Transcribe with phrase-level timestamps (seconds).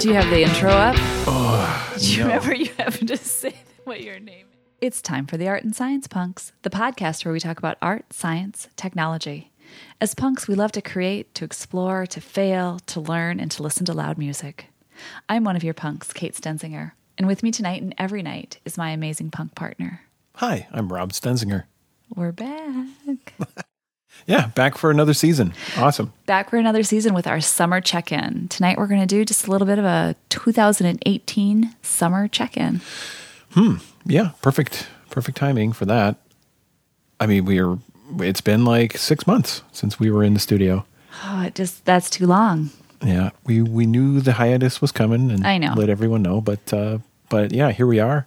[0.00, 0.94] Do you have the intro up?
[1.26, 2.26] Oh, Do you no.
[2.26, 3.54] remember you having to say
[3.84, 4.58] what your name is?
[4.80, 8.12] It's time for the Art and Science Punks, the podcast where we talk about art,
[8.12, 9.50] science, technology.
[10.00, 13.84] As punks, we love to create, to explore, to fail, to learn, and to listen
[13.86, 14.66] to loud music.
[15.28, 18.78] I'm one of your punks, Kate Stenzinger, and with me tonight and every night is
[18.78, 20.02] my amazing punk partner.
[20.36, 21.64] Hi, I'm Rob Stenzinger.
[22.14, 23.34] We're back.
[24.26, 25.54] Yeah, back for another season.
[25.76, 26.12] Awesome.
[26.26, 28.48] Back for another season with our summer check in.
[28.48, 32.80] Tonight we're going to do just a little bit of a 2018 summer check in.
[33.52, 33.76] Hmm.
[34.04, 34.88] Yeah, perfect.
[35.10, 36.16] Perfect timing for that.
[37.20, 37.78] I mean, we are,
[38.18, 40.84] it's been like six months since we were in the studio.
[41.24, 42.70] Oh, it just, that's too long.
[43.02, 43.30] Yeah.
[43.44, 45.72] We, we knew the hiatus was coming and I know.
[45.74, 46.98] let everyone know, but, uh,
[47.28, 48.26] but yeah, here we are.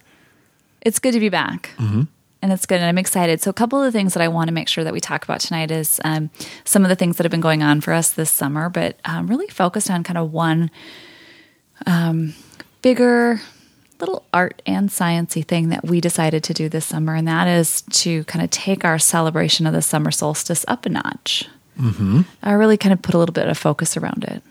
[0.80, 1.70] It's good to be back.
[1.78, 2.02] Mm-hmm
[2.42, 3.40] and it's good and i'm excited.
[3.40, 5.24] So a couple of the things that i want to make sure that we talk
[5.24, 6.30] about tonight is um,
[6.64, 9.28] some of the things that have been going on for us this summer but um,
[9.28, 10.70] really focused on kind of one
[11.86, 12.34] um,
[12.82, 13.40] bigger
[14.00, 17.82] little art and sciency thing that we decided to do this summer and that is
[17.82, 21.48] to kind of take our celebration of the summer solstice up a notch.
[21.78, 22.20] Mm-hmm.
[22.42, 24.42] i really kind of put a little bit of focus around it.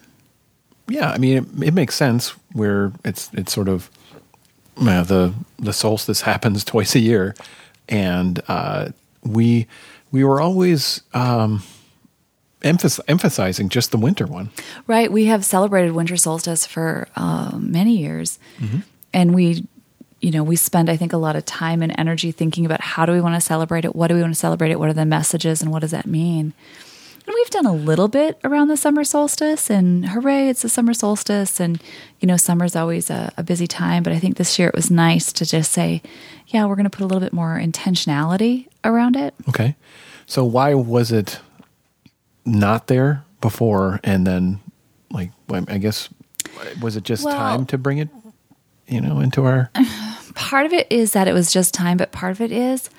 [0.88, 3.92] Yeah i mean it, it makes sense where it's it's sort of
[4.76, 7.36] the the solstice happens twice a year
[7.92, 8.90] and uh,
[9.24, 9.68] we
[10.12, 11.62] we were always um,
[12.64, 14.50] emphasizing just the winter one.
[14.88, 15.12] Right.
[15.12, 18.80] We have celebrated winter solstice for uh, many years, mm-hmm.
[19.14, 19.66] and we,
[20.22, 23.06] you know, we spend I think a lot of time and energy thinking about how
[23.06, 24.94] do we want to celebrate it, what do we want to celebrate it, what are
[24.94, 26.54] the messages, and what does that mean.
[27.42, 31.60] We've done a little bit around the summer solstice, and hooray, it's the summer solstice.
[31.60, 31.82] And,
[32.20, 34.92] you know, summer's always a, a busy time, but I think this year it was
[34.92, 36.04] nice to just say,
[36.50, 39.34] yeah, we're going to put a little bit more intentionality around it.
[39.50, 39.76] Okay.
[40.28, 41.40] So why was it
[42.46, 44.60] not there before and then,
[45.10, 46.10] like, I guess,
[46.80, 48.10] was it just well, time to bring it,
[48.86, 49.72] you know, into our.
[50.36, 52.90] Part of it is that it was just time, but part of it is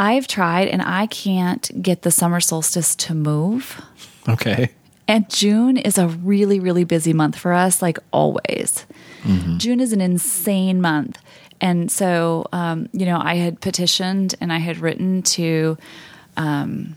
[0.00, 3.82] I've tried and I can't get the summer solstice to move.
[4.26, 4.70] Okay.
[5.06, 8.86] And June is a really, really busy month for us, like always.
[9.24, 9.58] Mm-hmm.
[9.58, 11.18] June is an insane month.
[11.60, 15.76] And so, um, you know, I had petitioned and I had written to
[16.38, 16.96] um,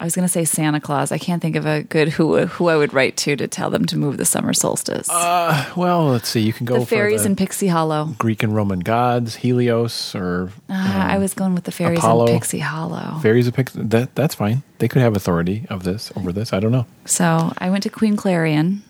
[0.00, 1.12] I was going to say Santa Claus.
[1.12, 3.84] I can't think of a good who who I would write to to tell them
[3.86, 5.08] to move the summer solstice.
[5.08, 6.40] Uh, well, let's see.
[6.40, 10.72] You can go the fairies in Pixie Hollow, Greek and Roman gods, Helios, or uh,
[10.72, 13.18] um, I was going with the fairies Apollo, in Pixie Hollow.
[13.20, 13.80] Fairies of Pixie.
[13.82, 14.62] That that's fine.
[14.78, 16.52] They could have authority of this over this.
[16.52, 16.86] I don't know.
[17.04, 18.82] So I went to Queen Clarion.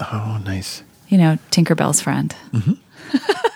[0.00, 0.82] Oh, nice.
[1.08, 2.34] You know, Tinkerbell's friend.
[2.52, 2.72] Mm-hmm.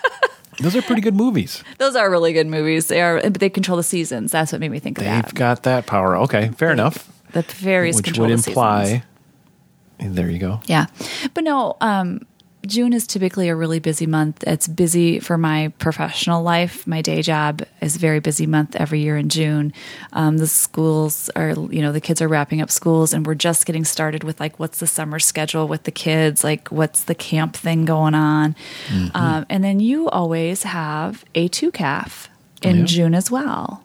[0.63, 1.63] Those are pretty good movies.
[1.77, 2.87] Those are really good movies.
[2.87, 4.31] They are, but they control the seasons.
[4.31, 5.25] That's what made me think They've that.
[5.25, 6.15] They've got that power.
[6.17, 7.11] Okay, fair the, enough.
[7.33, 8.85] The fairies which would imply.
[8.85, 10.15] Seasons.
[10.15, 10.59] There you go.
[10.65, 10.87] Yeah,
[11.33, 11.77] but no.
[11.79, 12.25] Um,
[12.65, 14.41] June is typically a really busy month.
[14.47, 16.87] It's busy for my professional life.
[16.87, 19.73] My day job is a very busy month every year in June.
[20.13, 23.65] Um, the schools are, you know, the kids are wrapping up schools, and we're just
[23.65, 26.41] getting started with like, what's the summer schedule with the kids?
[26.41, 28.55] Like, what's the camp thing going on?
[28.87, 29.15] Mm-hmm.
[29.15, 32.29] Um, and then you always have A2CAF
[32.61, 32.85] in yeah.
[32.85, 33.83] June as well.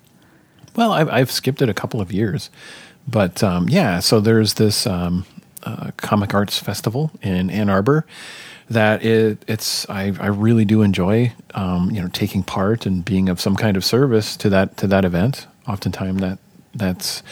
[0.77, 2.49] Well, I've, I've, skipped it a couple of years,
[3.09, 3.99] but um, yeah.
[3.99, 5.27] So there's this um,
[5.65, 8.07] uh, comic arts festival in Ann Arbor
[8.71, 13.29] that it, it's I, I really do enjoy um, you know taking part and being
[13.29, 15.47] of some kind of service to that to that event.
[15.67, 16.39] Oftentimes that
[16.75, 17.23] that's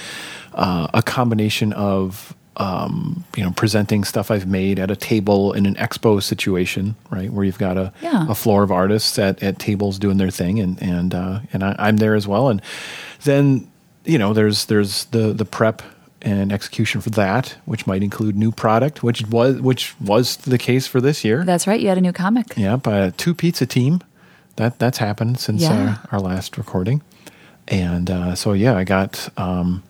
[0.55, 5.67] uh, a combination of um, you know presenting stuff I've made at a table in
[5.67, 8.27] an expo situation, right, where you've got a, yeah.
[8.29, 11.77] a floor of artists at, at tables doing their thing, and and uh, and I,
[11.79, 12.63] I'm there as well, and
[13.25, 13.71] then
[14.05, 15.83] you know there's there's the the prep
[16.27, 20.87] and execution for that, which might include new product, which was which was the case
[20.87, 21.45] for this year.
[21.45, 21.81] That's right.
[21.81, 22.57] You had a new comic.
[22.57, 24.01] Yeah, by a two pizza team.
[24.57, 25.99] That that's happened since yeah.
[26.11, 27.03] our, our, last recording,
[27.69, 29.85] and uh, so yeah, I got um,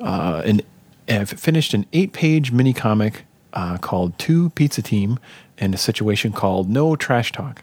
[0.00, 0.62] uh, an
[1.08, 5.18] I've finished an eight page mini comic uh, called Two Pizza Team
[5.58, 7.62] and a situation called No Trash Talk.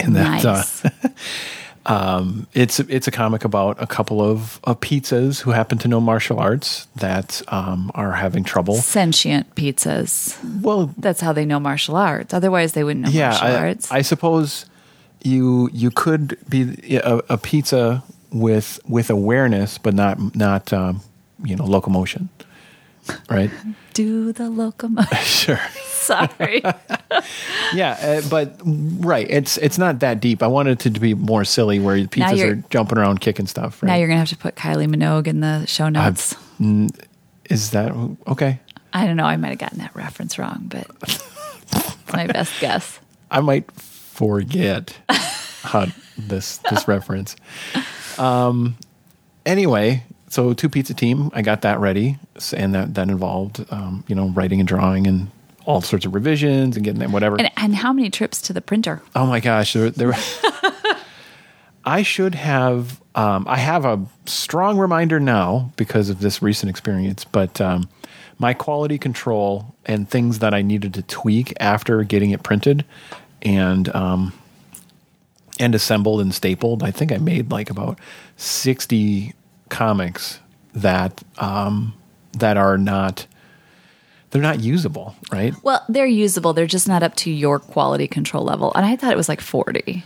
[0.00, 0.82] And that uh, nice.
[1.86, 6.00] Um, it's it's a comic about a couple of, of pizzas who happen to know
[6.00, 8.74] martial arts that um, are having trouble.
[8.74, 10.36] Sentient pizzas.
[10.62, 12.34] Well, that's how they know martial arts.
[12.34, 13.90] Otherwise, they wouldn't know yeah, martial I, arts.
[13.90, 14.66] I suppose
[15.22, 21.00] you you could be a, a pizza with with awareness, but not not um,
[21.42, 22.28] you know locomotion,
[23.30, 23.50] right?
[24.00, 25.18] Do the locomotive.
[25.24, 25.60] sure.
[25.84, 26.62] Sorry.
[27.74, 30.42] yeah, uh, but right, it's it's not that deep.
[30.42, 33.82] I wanted it to be more silly, where the pizzas are jumping around, kicking stuff.
[33.82, 33.88] Right?
[33.90, 36.34] Now you're gonna have to put Kylie Minogue in the show notes.
[37.50, 37.92] is that
[38.26, 38.60] okay?
[38.94, 39.26] I don't know.
[39.26, 40.88] I might have gotten that reference wrong, but
[41.70, 42.98] That's my best guess.
[43.30, 44.96] I might forget
[45.62, 47.36] how this this reference.
[48.18, 48.78] Um.
[49.44, 51.30] Anyway, so two pizza team.
[51.34, 52.16] I got that ready,
[52.56, 55.30] and that that involved, um, you know, writing and drawing and
[55.66, 57.36] all sorts of revisions and getting them whatever.
[57.36, 59.02] And, and how many trips to the printer?
[59.14, 60.14] Oh my gosh, there, there
[61.84, 63.00] I should have.
[63.16, 67.88] Um, I have a strong reminder now because of this recent experience, but um,
[68.38, 72.84] my quality control and things that I needed to tweak after getting it printed
[73.42, 74.32] and um,
[75.58, 76.84] and assembled and stapled.
[76.84, 77.98] I think I made like about
[78.36, 79.34] sixty
[79.70, 80.40] comics
[80.74, 81.94] that um,
[82.32, 83.26] that are not
[84.30, 85.54] they're not usable, right?
[85.64, 86.52] Well, they're usable.
[86.52, 88.72] They're just not up to your quality control level.
[88.74, 90.04] And I thought it was like 40.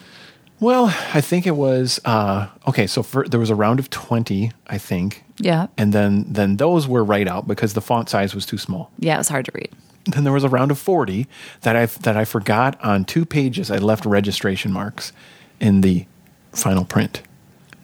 [0.61, 2.87] Well, I think it was uh, okay.
[2.87, 5.66] So for, there was a round of twenty, I think, Yeah.
[5.76, 8.90] and then then those were right out because the font size was too small.
[8.99, 9.70] Yeah, it was hard to read.
[10.06, 11.26] Then there was a round of forty
[11.62, 13.70] that I that I forgot on two pages.
[13.70, 15.12] I left registration marks
[15.61, 16.06] in the
[16.52, 17.22] final print,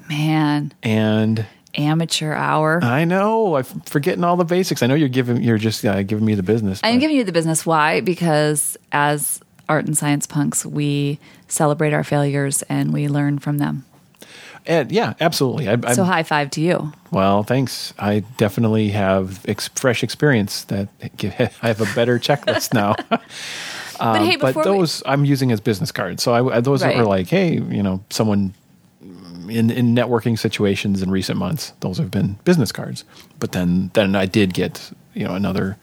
[0.08, 2.80] Man, and amateur hour.
[2.82, 4.82] I know I'm forgetting all the basics.
[4.82, 6.80] I know you're giving you're just uh, giving me the business.
[6.82, 7.64] I'm but- giving you the business.
[7.66, 8.00] Why?
[8.00, 11.18] Because as art and science punks, we
[11.48, 13.84] celebrate our failures and we learn from them.
[14.66, 15.68] and yeah, absolutely.
[15.68, 16.92] I, I'm, So high five to you.
[17.12, 17.94] Well, thanks.
[17.98, 20.88] I definitely have ex- fresh experience that
[21.62, 22.94] I have a better checklist now.
[23.08, 23.20] but
[24.22, 26.22] hey, Um, but before we- those I'm using as business cards.
[26.22, 26.96] So I, those Right.
[26.96, 28.54] are like, hey, you know, someone
[29.50, 33.04] in in networking situations in recent months, those have been business cards.
[33.38, 35.76] But then then I did get you know another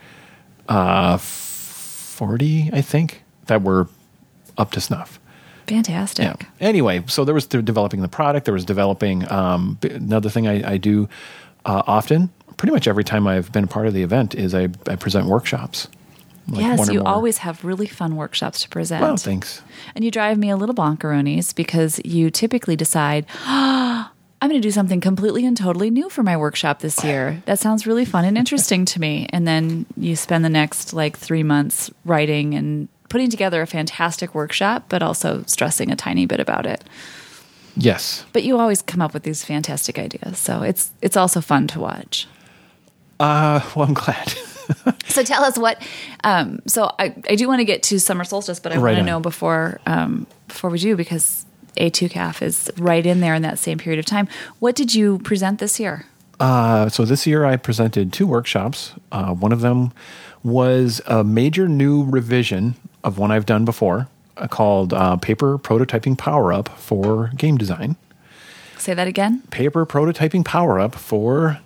[0.69, 3.87] uh, forty, I think, that were
[4.57, 5.19] up to snuff.
[5.67, 6.25] fantastic.
[6.25, 6.35] Yeah.
[6.59, 8.45] Anyway, so there was developing the product.
[8.45, 11.07] There was developing um, another thing I, I do
[11.65, 12.29] uh, often.
[12.57, 15.27] Pretty much every time I've been a part of the event is I, I present
[15.27, 15.87] workshops.
[16.49, 17.07] Like yes, you more.
[17.07, 19.01] always have really fun workshops to present.
[19.01, 19.61] Well, thanks.
[19.95, 24.11] And you drive me a little bonkeroonies because you typically decide, "Ah,
[24.41, 27.41] I'm going to do something completely and totally new for my workshop this year.
[27.45, 29.27] That sounds really fun and interesting to me.
[29.31, 34.35] And then you spend the next like three months writing and putting together a fantastic
[34.35, 36.83] workshop, but also stressing a tiny bit about it.
[37.75, 38.25] Yes.
[38.31, 40.37] But you always come up with these fantastic ideas.
[40.37, 42.27] So it's it's also fun to watch.
[43.19, 44.33] Uh, well, I'm glad.
[45.07, 45.81] So tell us what.
[46.23, 48.97] Um, so I, I do want to get to summer solstice, but I Right want
[48.97, 51.45] to know before um, before we do because
[51.77, 54.27] A2CAF is right in there in that same period of time.
[54.59, 56.05] What did you present this year?
[56.39, 58.93] Uh, so this year I presented two workshops.
[59.11, 59.91] Uh, one of them
[60.43, 66.17] was a major new revision of one I've done before uh, called uh, Paper Prototyping
[66.17, 67.95] Power Up for Game Design.
[68.77, 69.41] Say that again.
[69.49, 71.59] Paper Prototyping Power Up for,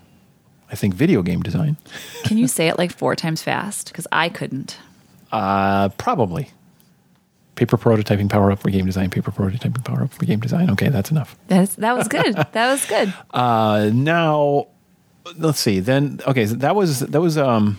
[0.71, 1.77] I think, video game design.
[2.23, 3.87] Can you say it like four times fast?
[3.87, 4.77] Because I couldn't.
[5.31, 6.49] Uh, probably.
[7.55, 9.09] Paper prototyping power up for game design.
[9.09, 10.69] Paper prototyping power up for game design.
[10.71, 11.37] Okay, that's enough.
[11.47, 12.35] That's, that was good.
[12.53, 13.13] that was good.
[13.31, 14.67] Uh, now,
[15.37, 15.79] let's see.
[15.79, 17.77] Then, okay, so that was that was um,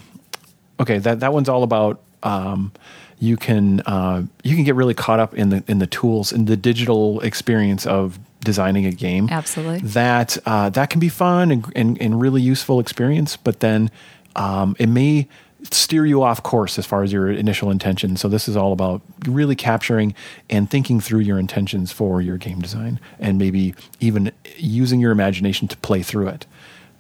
[0.79, 0.99] okay.
[0.99, 2.73] That that one's all about um,
[3.19, 6.45] you can uh, you can get really caught up in the in the tools in
[6.45, 9.29] the digital experience of designing a game.
[9.31, 9.81] Absolutely.
[9.81, 13.91] That uh, that can be fun and, and and really useful experience, but then
[14.37, 15.29] um, it may
[15.71, 18.17] steer you off course as far as your initial intention.
[18.17, 20.13] So this is all about really capturing
[20.51, 25.69] and thinking through your intentions for your game design, and maybe even using your imagination
[25.69, 26.47] to play through it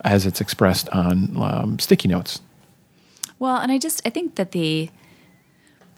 [0.04, 2.40] as it's expressed on um, sticky notes.
[3.38, 4.90] Well, and I just I think that the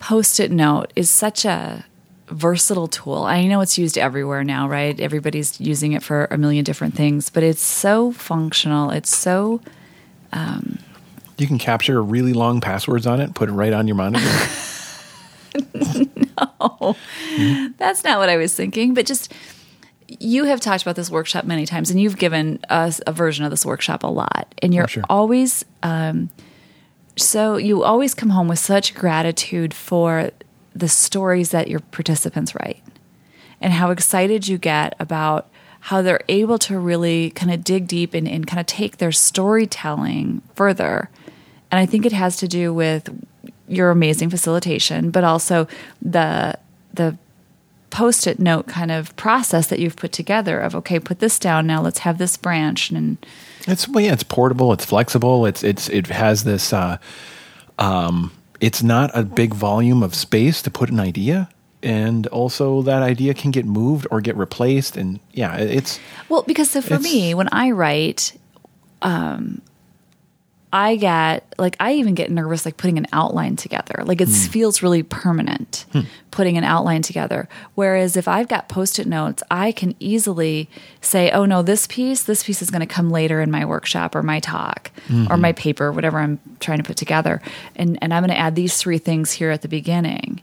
[0.00, 1.84] post-it note is such a
[2.28, 3.24] versatile tool.
[3.24, 4.98] I know it's used everywhere now, right?
[4.98, 8.90] Everybody's using it for a million different things, but it's so functional.
[8.90, 9.60] It's so
[11.36, 14.24] You can capture really long passwords on it, put it right on your monitor.
[16.60, 16.96] No.
[17.78, 19.32] That's not what I was thinking, but just
[20.08, 23.50] you have talked about this workshop many times and you've given us a version of
[23.50, 24.52] this workshop a lot.
[24.62, 25.04] And you're Oh, sure.
[25.08, 26.30] always um,
[27.16, 30.30] so you always come home with such gratitude for
[30.74, 32.82] the stories that your participants write
[33.60, 35.48] and how excited you get about
[35.80, 39.12] how they're able to really kind of dig deep and, and kind of take their
[39.12, 41.10] storytelling further.
[41.70, 43.08] And I think it has to do with
[43.68, 45.66] your amazing facilitation, but also
[46.00, 46.58] the
[46.92, 47.16] the
[47.90, 51.80] post-it note kind of process that you've put together of okay, put this down now,
[51.82, 53.18] let's have this branch and
[53.66, 56.72] It's well, yeah, it's portable, it's flexible, it's it's it has this.
[56.72, 56.98] Uh,
[57.78, 58.32] um,
[58.64, 61.50] it's not a big volume of space to put an idea,
[61.82, 66.70] and also that idea can get moved or get replaced, and yeah, it's Well, because
[66.70, 68.32] so for me, when I write,
[69.02, 69.60] um,
[70.74, 74.02] I get like I even get nervous like putting an outline together.
[74.04, 74.34] Like it hmm.
[74.34, 76.00] feels really permanent hmm.
[76.32, 77.48] putting an outline together.
[77.76, 80.68] Whereas if I've got post-it notes, I can easily
[81.00, 84.16] say, "Oh no, this piece, this piece is going to come later in my workshop
[84.16, 84.90] or my talk
[85.30, 85.62] or my mm-hmm.
[85.62, 87.40] paper, whatever I'm trying to put together."
[87.76, 90.42] And and I'm going to add these three things here at the beginning.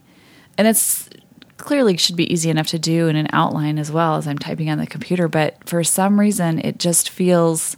[0.57, 1.09] And it's
[1.57, 4.69] clearly should be easy enough to do in an outline as well as I'm typing
[4.69, 7.75] on the computer, but for some reason it just feels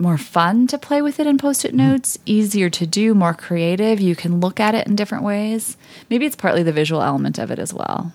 [0.00, 4.00] more fun to play with it in post-it notes, easier to do, more creative.
[4.00, 5.76] You can look at it in different ways.
[6.08, 8.12] Maybe it's partly the visual element of it as well.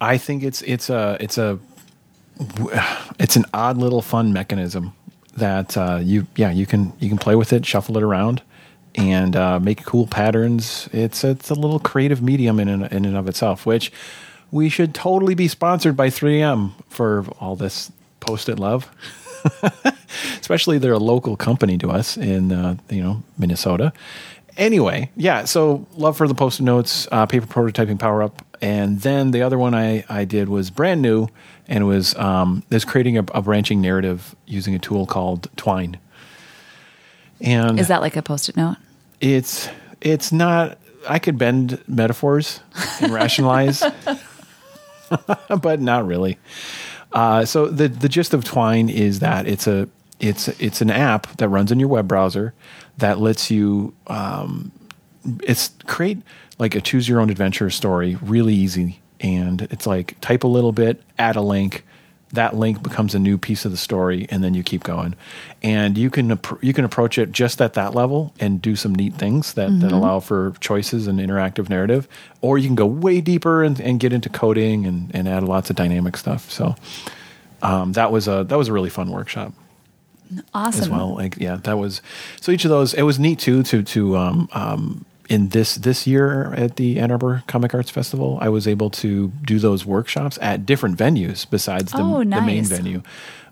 [0.00, 1.58] I think it's it's a it's a
[3.18, 4.92] it's an odd little fun mechanism
[5.36, 8.42] that uh, you yeah you can you can play with it, shuffle it around,
[8.94, 10.88] and uh, make cool patterns.
[10.92, 13.92] It's it's a little creative medium in in and of itself, which
[14.50, 18.88] we should totally be sponsored by 3M for all this post-it love.
[20.40, 23.92] Especially they're a local company to us in uh, you know Minnesota.
[24.56, 25.44] Anyway, yeah.
[25.44, 29.58] So love for the post-it notes, uh, paper prototyping power up, and then the other
[29.58, 31.28] one I I did was brand new,
[31.68, 35.98] and was um, is creating a, a branching narrative using a tool called Twine.
[37.40, 38.76] And Is that like a post-it note?
[39.20, 39.68] it's
[40.02, 40.76] it's not
[41.08, 42.60] i could bend metaphors
[43.00, 43.82] and rationalize
[45.62, 46.36] but not really
[47.12, 49.88] uh, so the the gist of twine is that it's a
[50.20, 52.54] it's it's an app that runs in your web browser
[52.98, 54.72] that lets you um,
[55.42, 56.18] it's create
[56.58, 59.00] like a choose your own adventure story really easy.
[59.20, 61.84] And it's like type a little bit add a link
[62.36, 65.14] that link becomes a new piece of the story and then you keep going
[65.62, 69.14] and you can you can approach it just at that level and do some neat
[69.14, 72.08] things that, that allow for choices and interactive narrative
[72.40, 75.68] or you can go way deeper and, and get into coding and, and add lots
[75.68, 76.74] of dynamic stuff so
[77.62, 79.52] um, that was a that was a really fun workshop
[80.52, 80.82] Awesome.
[80.82, 81.14] as well.
[81.14, 82.02] Like yeah, that was
[82.40, 82.94] so each of those.
[82.94, 87.10] It was neat too to to um, um, in this this year at the Ann
[87.10, 88.38] Arbor Comic Arts Festival.
[88.40, 92.64] I was able to do those workshops at different venues besides the, Oh, the main
[92.64, 93.02] venue,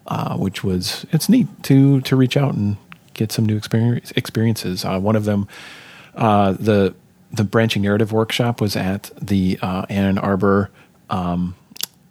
[0.06, 2.76] uh, which was it's neat to to reach out and
[3.14, 4.84] get some new experience, experiences.
[4.84, 5.48] Uh, one of them,
[6.14, 6.94] uh, the
[7.32, 10.70] the branching narrative workshop was at the uh, Ann Arbor
[11.10, 11.56] um,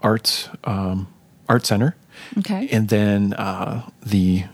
[0.02, 1.08] Arts um,
[1.48, 1.96] Art Center.
[2.40, 2.68] Okay.
[2.72, 4.46] And then uh, the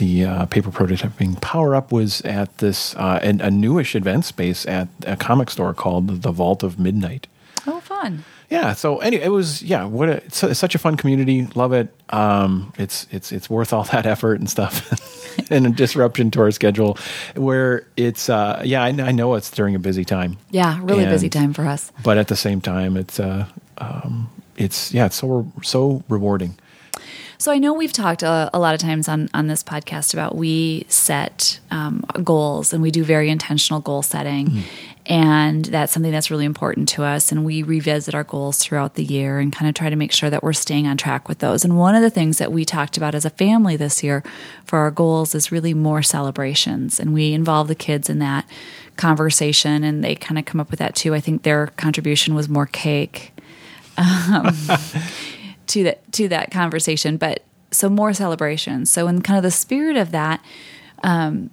[0.00, 4.66] the uh, paper prototyping power up was at this uh, an, a newish event space
[4.66, 7.26] at a comic store called the Vault of Midnight.
[7.66, 8.24] oh, fun.
[8.48, 8.72] Yeah.
[8.72, 9.84] So anyway, it was yeah.
[9.84, 11.46] What a, it's, it's such a fun community.
[11.54, 11.94] Love it.
[12.08, 14.74] Um, it's it's it's worth all that effort and stuff,
[15.50, 16.96] and a disruption to our schedule,
[17.36, 18.82] where it's uh, yeah.
[18.82, 20.38] I, I know it's during a busy time.
[20.50, 21.92] Yeah, really busy time for us.
[22.02, 23.46] but at the same time, it's uh,
[23.78, 26.58] um, it's yeah, it's so so rewarding.
[27.40, 30.36] So I know we've talked a, a lot of times on on this podcast about
[30.36, 34.64] we set um, goals and we do very intentional goal setting,
[35.06, 37.32] and that's something that's really important to us.
[37.32, 40.28] And we revisit our goals throughout the year and kind of try to make sure
[40.28, 41.64] that we're staying on track with those.
[41.64, 44.22] And one of the things that we talked about as a family this year
[44.66, 48.46] for our goals is really more celebrations, and we involve the kids in that
[48.98, 51.14] conversation, and they kind of come up with that too.
[51.14, 53.32] I think their contribution was more cake
[55.70, 58.90] to that to that conversation but so more celebrations.
[58.90, 60.44] So in kind of the spirit of that
[61.02, 61.50] um,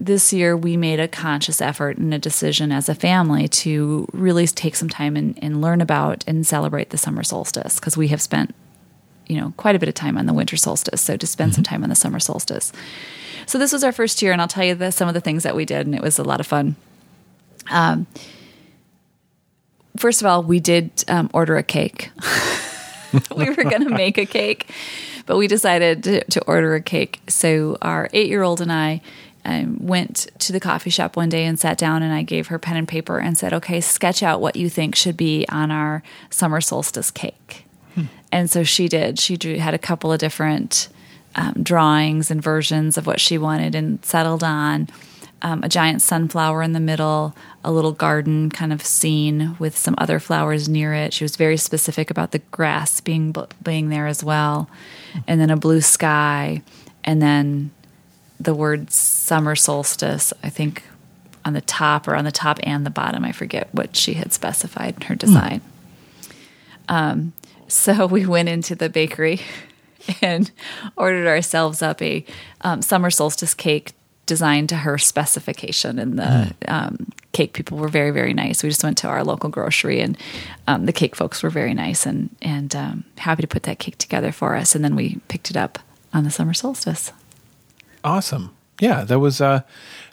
[0.00, 4.46] this year we made a conscious effort and a decision as a family to really
[4.46, 8.20] take some time and, and learn about and celebrate the summer solstice because we have
[8.20, 8.54] spent
[9.26, 11.00] you know quite a bit of time on the winter solstice.
[11.00, 12.72] So to spend some time on the summer solstice.
[13.46, 15.42] So this was our first year and i'll tell you the, some of the things
[15.44, 16.76] that we did and it was a lot of fun.
[17.70, 18.06] Um,
[19.96, 22.10] first of all we did um, order a cake
[23.36, 24.70] we were going to make a cake,
[25.26, 27.20] but we decided to, to order a cake.
[27.28, 29.00] So our eight year old and I
[29.44, 32.58] um, went to the coffee shop one day and sat down, and I gave her
[32.58, 36.02] pen and paper and said, "Okay, sketch out what you think should be on our
[36.30, 37.66] summer solstice cake."
[38.32, 39.20] And so she did.
[39.20, 40.88] She drew, had a couple of different
[41.36, 44.88] um, drawings and versions of what she wanted, and settled on
[45.42, 49.94] um, a giant sunflower in the middle, a little garden kind of scene with some
[49.98, 51.12] other flowers near it.
[51.12, 54.68] She was very specific about the grass being being there as well,
[55.26, 56.62] and then a blue sky,
[57.02, 57.70] and then
[58.38, 60.32] the word summer solstice.
[60.42, 60.82] I think
[61.44, 63.24] on the top or on the top and the bottom.
[63.24, 65.60] I forget what she had specified in her design.
[66.88, 67.32] Um,
[67.68, 69.40] so we went into the bakery
[70.22, 70.50] and
[70.96, 72.24] ordered ourselves up a
[72.62, 73.92] um, summer solstice cake
[74.26, 78.82] designed to her specification and the um, cake people were very very nice we just
[78.84, 80.16] went to our local grocery and
[80.66, 83.98] um, the cake folks were very nice and and um, happy to put that cake
[83.98, 85.78] together for us and then we picked it up
[86.12, 87.12] on the summer solstice
[88.02, 88.50] Awesome.
[88.80, 89.62] yeah, that was uh,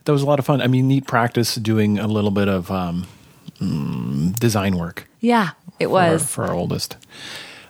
[0.06, 0.62] that was a lot of fun.
[0.62, 3.06] I mean, neat practice doing a little bit of um,
[3.60, 5.10] mm, design work.
[5.20, 5.50] Yeah,
[5.80, 6.25] it for our- was.
[6.25, 6.96] for our, oldest.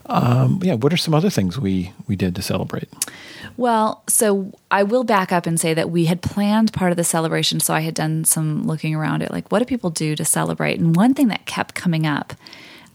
[0.06, 2.88] Um, yeah, what are some other things we we did to celebrate?
[3.62, 7.04] Well, so I will back up and say that we had planned part of the
[7.04, 7.60] celebration.
[7.60, 10.80] So I had done some looking around at like, what do people do to celebrate?
[10.80, 12.34] And one thing that kept coming up,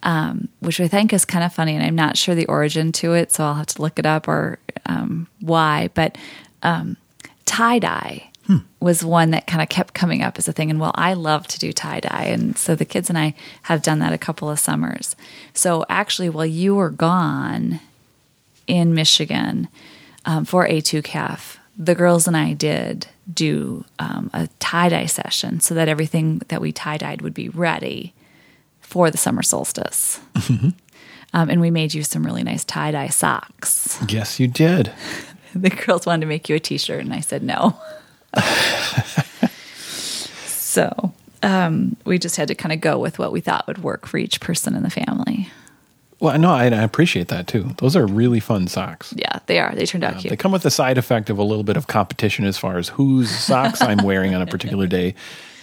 [0.02, 3.14] um, which I think is kind of funny, and I'm not sure the origin to
[3.14, 6.18] it, so I'll have to look it up or um, why, but
[6.64, 6.96] um,
[7.44, 8.30] tie dye.
[8.80, 10.70] Was one that kind of kept coming up as a thing.
[10.70, 12.26] And well, I love to do tie dye.
[12.26, 15.16] And so the kids and I have done that a couple of summers.
[15.54, 17.80] So actually, while you were gone,
[18.66, 19.68] in Michigan
[20.26, 25.60] um, for A2 CAF, the girls and I did do um, a tie dye session
[25.60, 28.12] so that everything that we tie dyed would be ready
[28.80, 30.20] for the summer solstice.
[31.32, 33.98] Um, and we made you some really nice tie dye socks.
[34.08, 34.92] Yes, you did.
[35.54, 37.80] The girls wanted to make you a t shirt, and I said no.
[40.44, 44.06] so um, we just had to kind of go with what we thought would work
[44.06, 45.48] for each person in the family.
[46.18, 47.74] Well, no, I, I appreciate that too.
[47.78, 49.12] Those are really fun socks.
[49.16, 49.74] Yeah, they are.
[49.74, 50.30] They turned out cute.
[50.30, 52.88] They come with the side effect of a little bit of competition as far as
[52.88, 55.14] whose socks I'm wearing on a particular day.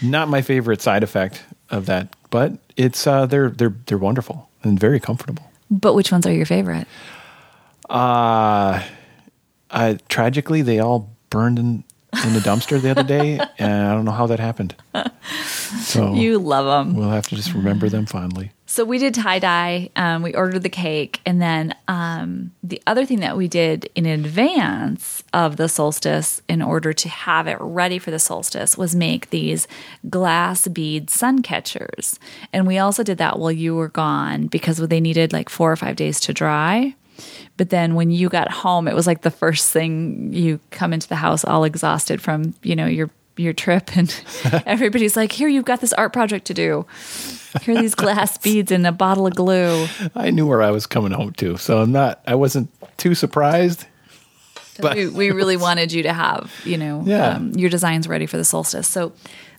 [0.01, 4.79] Not my favorite side effect of that, but it's uh, they're they're they're wonderful and
[4.79, 5.49] very comfortable.
[5.71, 6.87] But which ones are your favorite?
[7.89, 8.83] Uh,
[9.71, 11.83] I, tragically, they all burned in
[12.25, 14.75] in the dumpster the other day, and I don't know how that happened.
[15.81, 16.95] So You love them.
[16.95, 18.51] we'll have to just remember them fondly.
[18.65, 19.89] So we did tie dye.
[19.95, 24.05] Um, we ordered the cake, and then um, the other thing that we did in
[24.05, 29.29] advance of the solstice, in order to have it ready for the solstice, was make
[29.29, 29.67] these
[30.09, 32.19] glass bead sun catchers.
[32.51, 35.75] And we also did that while you were gone because they needed like four or
[35.75, 36.95] five days to dry.
[37.57, 41.07] But then when you got home, it was like the first thing you come into
[41.07, 44.09] the house all exhausted from you know your your trip, and
[44.65, 46.85] everybody's like, "Here, you've got this art project to do."
[47.61, 49.85] Here are these glass beads and a bottle of glue.
[50.15, 52.21] I knew where I was coming home to, so I'm not.
[52.25, 53.85] I wasn't too surprised.
[54.79, 57.35] But- we, we really wanted you to have, you know, Yeah.
[57.35, 58.87] um, your designs ready for the solstice.
[58.87, 59.13] So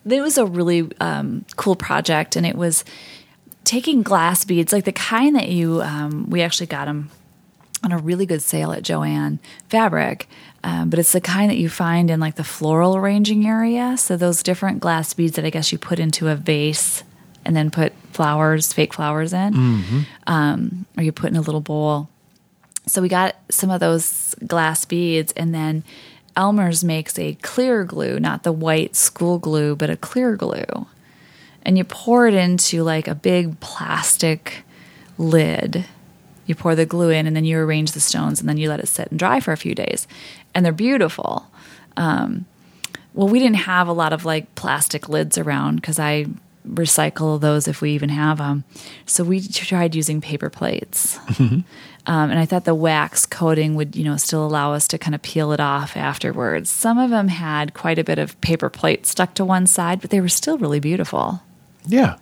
[0.04, 2.84] it was a really um, cool project, and it was
[3.62, 5.80] taking glass beads, like the kind that you.
[5.82, 7.10] Um, we actually got them
[7.84, 10.28] on a really good sale at Jo-Ann Fabric.
[10.64, 13.96] Um, but it's the kind that you find in like the floral arranging area.
[13.98, 17.04] So those different glass beads that I guess you put into a vase
[17.44, 22.08] and then put flowers, fake flowers in, um, or you put in a little bowl.
[22.86, 25.84] So we got some of those glass beads, and then
[26.36, 30.86] Elmer's makes a clear glue, not the white school glue, but a clear glue.
[31.62, 34.64] And you pour it into like a big plastic
[35.18, 35.86] lid.
[36.46, 38.80] You pour the glue in, and then you arrange the stones, and then you let
[38.80, 40.06] it sit and dry for a few days.
[40.54, 41.46] And they're beautiful.
[41.96, 42.46] Um,
[43.14, 46.26] well, we didn't have a lot of like plastic lids around because I
[46.68, 48.64] recycle those if we even have them.
[49.06, 51.18] So we tried using paper plates.
[52.06, 55.14] Um, and I thought the wax coating would, you know, still allow us to kind
[55.14, 56.68] of peel it off afterwards.
[56.68, 60.10] Some of them had quite a bit of paper plate stuck to one side, but
[60.10, 61.42] they were still really beautiful.
[61.86, 62.16] Yeah.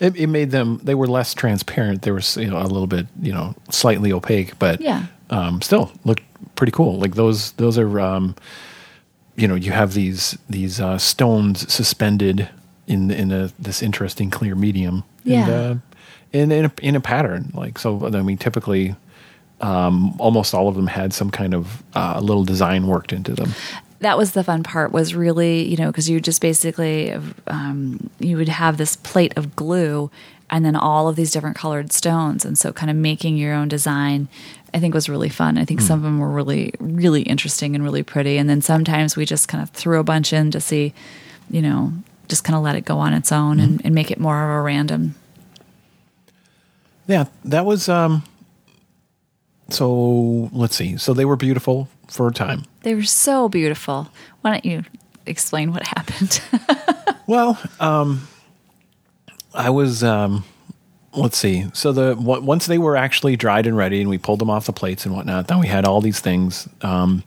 [0.00, 2.02] It, it made them, they were less transparent.
[2.02, 5.06] They were you know, a little bit, you know, slightly opaque, but Yeah.
[5.28, 6.22] um, still looked
[6.56, 6.98] pretty cool.
[6.98, 8.34] Like those, those are, um,
[9.36, 12.48] you know, you have these, these uh, stones suspended
[12.86, 15.04] in, in a, this interesting clear medium.
[15.24, 15.48] Yeah.
[15.48, 15.74] And, uh,
[16.32, 17.50] in, in, a, in a pattern.
[17.54, 18.94] Like, so, I mean, typically,
[19.60, 23.52] um, almost all of them had some kind of uh, little design worked into them.
[24.00, 27.14] That was the fun part was really you know because you just basically
[27.46, 30.10] um, you would have this plate of glue
[30.52, 32.44] and then all of these different colored stones.
[32.44, 34.26] And so kind of making your own design
[34.72, 35.58] i think was really fun.
[35.58, 38.38] I think some of them were really really interesting and really pretty.
[38.38, 40.94] And then sometimes we just kind of threw a bunch in to see
[41.50, 41.92] you know
[42.28, 44.48] just kind of let it go on its own and, and make it more of
[44.50, 45.16] a random.
[47.06, 48.22] Yeah, that was um
[49.68, 50.96] so let's see.
[50.96, 52.64] So they were beautiful for a time.
[52.82, 54.08] they were so beautiful
[54.42, 54.84] why don't you
[55.26, 56.40] explain what happened
[57.26, 58.26] Well, um
[59.54, 60.44] I was um
[61.14, 61.66] let's see.
[61.72, 64.66] So the on- once they were actually dried and ready and we pulled them off
[64.66, 67.22] the plates and whatnot, then we had all these things um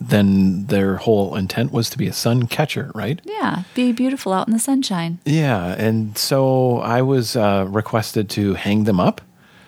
[0.00, 3.20] then their whole intent was to be a sun catcher, right?
[3.24, 8.54] yeah be beautiful out in the sunshine Yeah, and so I was uh, requested to
[8.54, 9.20] hang them up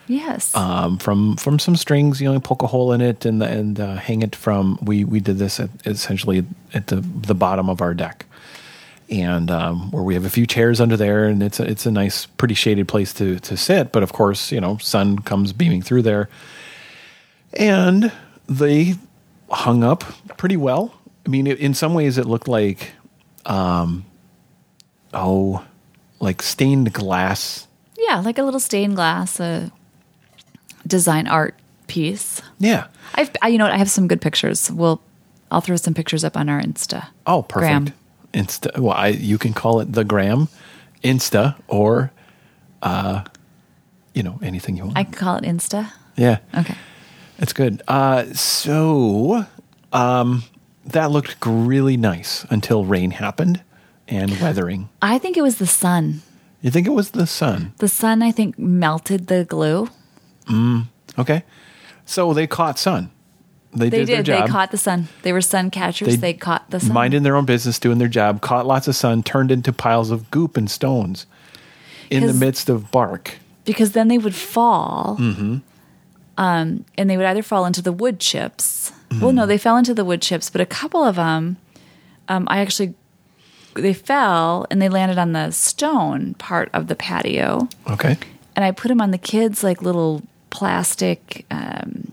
[0.06, 2.20] yes um, from from some strings.
[2.20, 4.78] You know, poke a hole in it and and uh, hang it from.
[4.82, 8.26] We we did this at, essentially at the the bottom of our deck,
[9.10, 11.90] and um, where we have a few chairs under there, and it's a, it's a
[11.90, 13.92] nice, pretty shaded place to to sit.
[13.92, 16.28] But of course, you know, sun comes beaming through there,
[17.52, 18.12] and
[18.48, 18.94] they
[19.50, 20.04] hung up
[20.36, 20.94] pretty well.
[21.24, 22.92] I mean, in some ways, it looked like,
[23.46, 24.04] um,
[25.12, 25.64] oh,
[26.20, 27.66] like stained glass.
[27.98, 29.72] Yeah, like a little stained glass, a
[30.86, 31.54] design art
[31.86, 32.42] piece.
[32.58, 32.86] Yeah.
[33.14, 34.70] I've, I, you know, what, I have some good pictures.
[34.70, 35.00] We'll,
[35.50, 37.08] I'll throw some pictures up on our Insta.
[37.26, 37.92] Oh, perfect.
[37.92, 37.94] Gram.
[38.32, 38.78] Insta.
[38.78, 40.48] Well, I, you can call it the gram,
[41.04, 42.12] Insta, or,
[42.82, 43.24] uh,
[44.14, 44.98] you know, anything you want.
[44.98, 45.92] I can call it Insta.
[46.16, 46.38] yeah.
[46.56, 46.74] Okay.
[47.38, 47.82] It's good.
[47.86, 49.44] Uh, so
[49.92, 50.42] um,
[50.86, 53.62] that looked really nice until rain happened
[54.08, 54.88] and weathering.
[55.02, 56.22] I think it was the sun.
[56.62, 57.74] You think it was the sun?
[57.78, 59.90] The sun, I think, melted the glue.
[61.18, 61.42] Okay.
[62.04, 63.10] So they caught sun.
[63.74, 64.44] They, They did, their did.
[64.44, 65.08] They caught the sun.
[65.22, 66.18] They were sun catchers.
[66.18, 66.92] They, caught the sun.
[66.92, 70.30] Minding their own business, doing their job, caught lots of sun, turned into piles of
[70.30, 71.26] goop and stones
[72.10, 73.36] in the midst of bark.
[73.64, 75.16] because then they would fall.
[75.20, 75.58] Mm-hmm.
[76.38, 78.92] Um, and they would either fall into the wood chips.
[79.10, 79.36] Well, Mm-hmm.
[79.36, 81.56] no, they fell into the wood chips, but a couple of them,
[82.28, 82.94] um, I actually,
[83.74, 87.68] they fell and they landed on the stone part of the patio.
[87.90, 88.16] Okay.
[88.54, 90.22] And I put them on the kids' like little
[90.56, 92.12] plastic, um,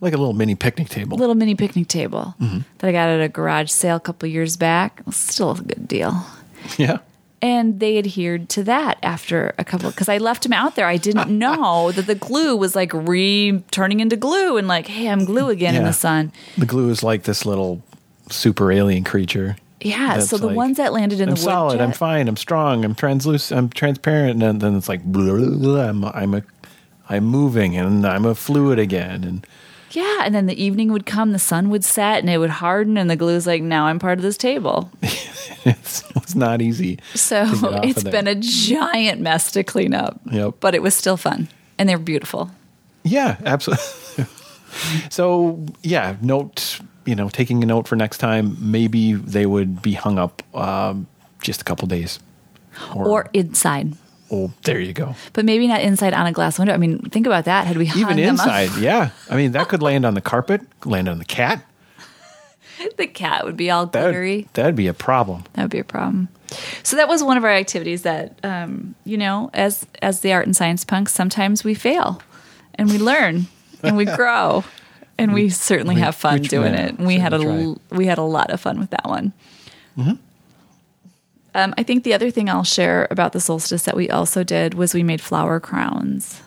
[0.00, 1.16] Like a little mini picnic table.
[1.16, 2.58] little mini picnic table Mm-hmm.
[2.78, 5.00] that I got at a garage sale a couple years back.
[5.10, 6.12] Still a good deal.
[6.78, 6.98] Yeah.
[7.40, 10.86] and they adhered to that after a couple because I left them out there.
[10.86, 15.08] I didn't know that the glue was like re turning into glue and like, hey,
[15.08, 16.32] I'm glue again in the sun.
[16.58, 17.82] The glue is like this little
[18.30, 19.56] super alien creature.
[19.80, 20.18] Yeah.
[20.20, 21.80] So the like, ones that landed in I'm the wood solid.
[21.80, 22.26] I'm fine.
[22.26, 22.84] I'm strong.
[22.84, 23.56] I'm translucent.
[23.56, 24.42] I'm transparent.
[24.42, 26.42] And then it's like blah, blah, blah, I'm I'm a
[27.08, 29.24] I'm moving and I'm a fluid again.
[29.24, 29.46] And
[29.90, 32.96] Yeah, and then the evening would come, the sun would set, and it would harden,
[32.96, 34.90] and the glue's like, now I'm part of this table.
[35.02, 36.98] it's, it's not easy.
[37.14, 40.20] So to get off it's been a giant mess to clean up.
[40.30, 40.54] Yep.
[40.60, 42.50] But it was still fun, and they're beautiful.
[43.04, 44.26] Yeah, absolutely.
[45.10, 48.56] so yeah, note you know taking a note for next time.
[48.60, 51.06] Maybe they would be hung up um,
[51.40, 52.18] just a couple days.
[52.94, 53.94] Or inside.
[54.30, 55.14] Oh, there you go.
[55.32, 56.74] But maybe not inside on a glass window.
[56.74, 57.66] I mean, think about that.
[57.66, 59.10] Had we hung Even them up- inside, yeah.
[59.30, 61.64] I mean, that could land on the carpet, land on the cat.
[62.96, 64.48] the cat would be all That glittery.
[64.54, 65.44] that'd be a problem.
[65.54, 66.28] That would be a problem.
[66.82, 70.46] So that was one of our activities that, um, you know, as as the art
[70.46, 72.22] and science punks, sometimes we fail,
[72.76, 73.46] and we learn,
[73.82, 74.62] and we grow,
[75.18, 76.98] and we certainly we- have fun doing it.
[76.98, 79.32] And we had a we had a lot of fun with that one.
[81.56, 84.74] Um, I think the other thing I'll share about the solstice that we also did
[84.74, 86.42] was we made flower crowns.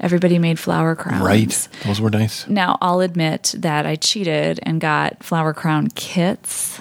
[0.00, 1.22] Everybody made flower crowns.
[1.22, 2.48] Right, those were nice.
[2.48, 6.80] Now, I'll admit that I cheated and got flower crown kits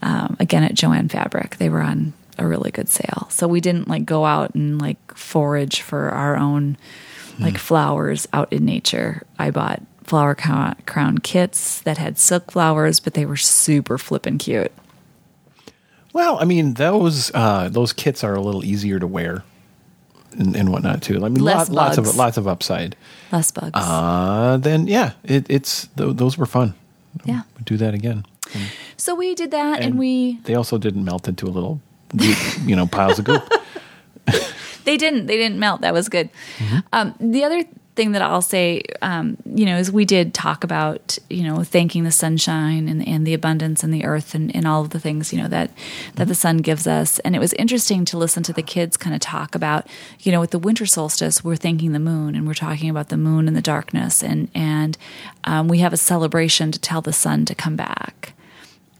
[0.00, 1.58] um, again at Jo-Ann Fabric.
[1.58, 3.26] They were on a really good sale.
[3.28, 6.78] So we didn't like go out and like forage for our own
[7.38, 9.22] like flowers out in nature.
[9.38, 14.38] I bought flower crown, crown kits that had silk flowers, but they were super flippin'
[14.38, 14.72] cute.
[16.12, 19.44] Well, I mean, those uh, those kits are a little easier to wear
[20.38, 21.24] and, and whatnot too.
[21.24, 22.96] I mean, lot, lots of lots of upside.
[23.32, 23.72] Less bugs.
[23.74, 26.74] Uh, then yeah, it, it's th- those were fun.
[27.24, 27.42] yeah.
[27.56, 28.24] We'd do that again.
[28.96, 31.80] So we did that and, we they also didn't melt into a little,
[32.64, 33.48] you know, piles of goop.
[34.84, 35.26] They didn't.
[35.26, 35.82] They didn't melt.
[35.82, 36.30] That was good.
[36.92, 37.64] Um, the other
[38.00, 42.04] thing that I'll say, um, you know, is we did talk about, you know, thanking
[42.04, 45.34] the sunshine and, and the abundance and the earth and, and all of the things,
[45.34, 45.70] you know, that
[46.14, 47.18] that the sun gives us.
[47.18, 49.86] And it was interesting to listen to the kids kind of talk about,
[50.20, 53.18] you know, with the winter solstice, we're thanking the moon and we're talking about the
[53.18, 54.96] moon and the darkness, and and
[55.44, 58.32] um, we have a celebration to tell the sun to come back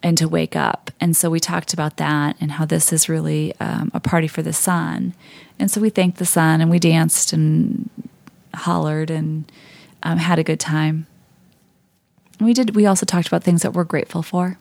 [0.02, 0.90] and to wake up.
[1.00, 4.42] And so we talked about that and how this is really um, a party for
[4.42, 5.14] the sun.
[5.58, 7.88] And so we thanked the sun and we danced and
[8.54, 9.50] hollered and
[10.02, 11.06] um, had a good time.
[12.40, 12.74] We did.
[12.74, 14.58] We also talked about things that we're grateful for.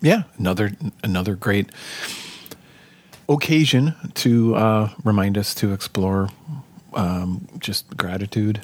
[0.00, 1.70] yeah, another another great
[3.28, 6.28] occasion to uh, remind us to explore
[6.94, 8.62] um, just gratitude.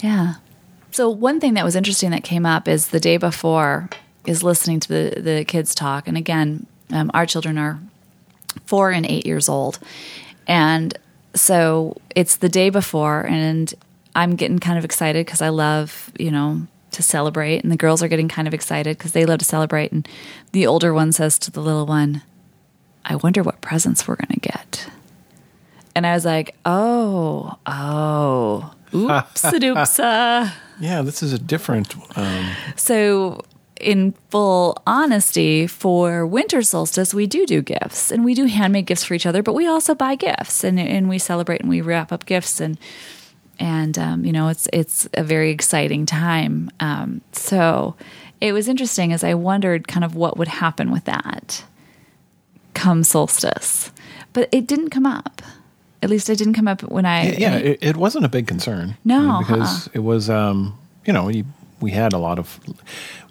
[0.00, 0.34] Yeah.
[0.90, 3.88] So one thing that was interesting that came up is the day before
[4.26, 7.78] is listening to the the kids talk, and again, um, our children are
[8.66, 9.78] four and eight years old,
[10.46, 10.96] and
[11.34, 13.74] so it's the day before, and
[14.14, 18.02] I'm getting kind of excited because I love you know to celebrate, and the girls
[18.02, 20.08] are getting kind of excited because they love to celebrate, and
[20.52, 22.22] the older one says to the little one,
[23.04, 24.88] "I wonder what presents we're gonna get."
[25.96, 31.94] And I was like, "Oh, oh, oops, doopsa." Yeah, this is a different.
[32.18, 33.42] Um, So,
[33.80, 39.04] in full honesty, for winter solstice, we do do gifts and we do handmade gifts
[39.04, 42.10] for each other, but we also buy gifts and, and we celebrate and we wrap
[42.10, 42.76] up gifts and
[43.58, 46.70] and um, you know it's it's a very exciting time.
[46.80, 47.96] Um, so,
[48.40, 51.64] it was interesting as I wondered kind of what would happen with that
[52.74, 53.90] come solstice.
[54.32, 55.40] But it didn't come up.
[56.02, 57.32] At least it didn't come up when I.
[57.32, 58.96] Yeah, it, it wasn't a big concern.
[59.04, 61.44] No, you know, because it was, um, you know, we,
[61.80, 62.60] we had a lot of,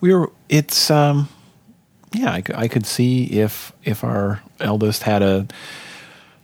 [0.02, 0.32] we were.
[0.50, 1.30] It's, um,
[2.14, 5.48] yeah, I could see if if our eldest had a,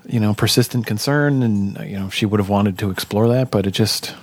[0.09, 3.65] you know, persistent concern, and you know, she would have wanted to explore that, but
[3.67, 4.13] it just,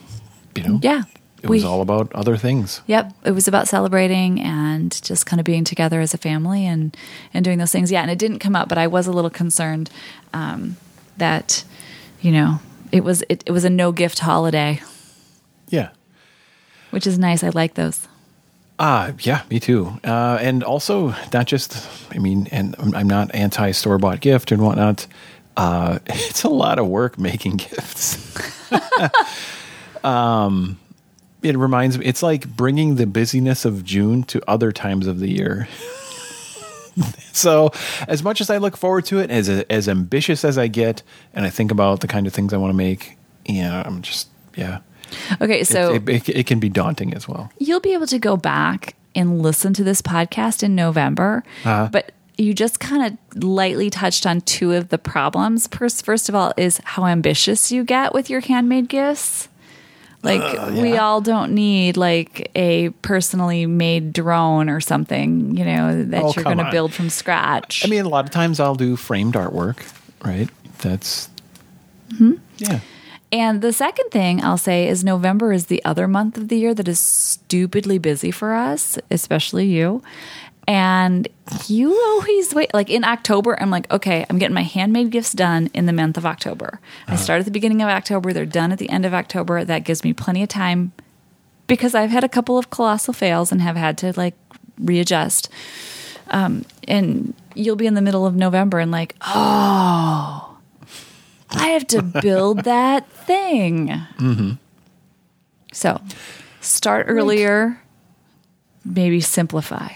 [0.55, 1.05] you know, Yeah.
[1.43, 2.81] it was all about other things.
[2.87, 6.97] Yep, it was about celebrating and just kind of being together as a family and
[7.33, 7.91] and doing those things.
[7.93, 9.89] Yeah, and it didn't come up, but I was a little concerned
[10.35, 10.77] um,
[11.19, 11.65] that
[12.21, 12.59] you know
[12.93, 14.81] it was it, it was a no gift holiday,
[15.69, 15.91] Yeah.
[16.91, 17.45] which is nice.
[17.45, 18.09] I like those.
[18.79, 19.99] Ah, yeah, me too.
[20.05, 24.53] Uh, and also, not just, I mean, and I'm I'm not anti store bought gift
[24.53, 25.07] and whatnot.
[25.57, 28.37] Uh, it's a lot of work making gifts.
[30.05, 30.79] um,
[31.43, 35.31] it reminds me, it's like bringing the busyness of June to other times of the
[35.31, 35.69] year.
[37.33, 37.71] so,
[38.09, 41.03] as much as I look forward to it, as as ambitious as I get,
[41.35, 44.29] and I think about the kind of things I want to make, yeah, I'm just,
[44.57, 44.79] yeah.
[45.41, 47.53] Okay, so it, it, it can be daunting as well.
[47.59, 51.89] you'll be able to go back and listen to this podcast in November, Uh-huh.
[51.93, 55.67] but you just kind of lightly touched on two of the problems.
[55.69, 59.49] First, first of all, is how ambitious you get with your handmade gifts.
[60.23, 61.05] Like we yeah.
[61.05, 66.43] all don't need like a personally made drone or something, you know, that Oh, you're
[66.45, 67.85] going to build from scratch.
[67.85, 69.79] I mean, a lot of times I'll do framed artwork,
[70.25, 70.49] right?
[70.79, 71.31] That's
[72.13, 72.35] Mm-hmm.
[72.59, 72.81] yeah.
[73.33, 76.73] And the second thing I'll say is November is the other month of the year
[76.75, 80.03] that is stupidly busy for us, especially you.
[80.69, 81.29] And
[81.69, 85.71] you always wait, like in October, I'm like, okay, I'm getting my handmade gifts done
[85.73, 86.81] in the month of October.
[87.07, 89.65] I start at the beginning of October, they're done at the end of October.
[89.65, 90.93] That gives me plenty of time
[91.69, 94.35] because I've had a couple of colossal fails and have had to like
[94.79, 95.49] readjust.
[96.29, 100.59] Um, and you'll be in the middle of November and like, oh,
[101.51, 103.89] I have to build that thing.
[103.89, 104.53] Mm-hmm.
[105.73, 106.01] So
[106.61, 107.81] start earlier,
[108.85, 109.91] maybe simplify.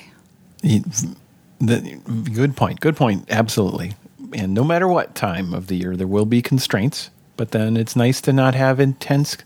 [0.62, 2.00] The,
[2.32, 2.80] good point.
[2.80, 3.26] Good point.
[3.30, 3.94] Absolutely.
[4.32, 7.10] And no matter what time of the year, there will be constraints.
[7.36, 9.36] But then it's nice to not have intense,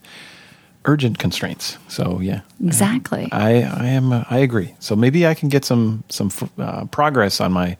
[0.85, 1.79] urgent constraints.
[1.89, 3.29] So yeah, Exactly.
[3.33, 4.75] I I am uh, I agree.
[4.81, 7.77] So maybe I can get some some uh, progress on my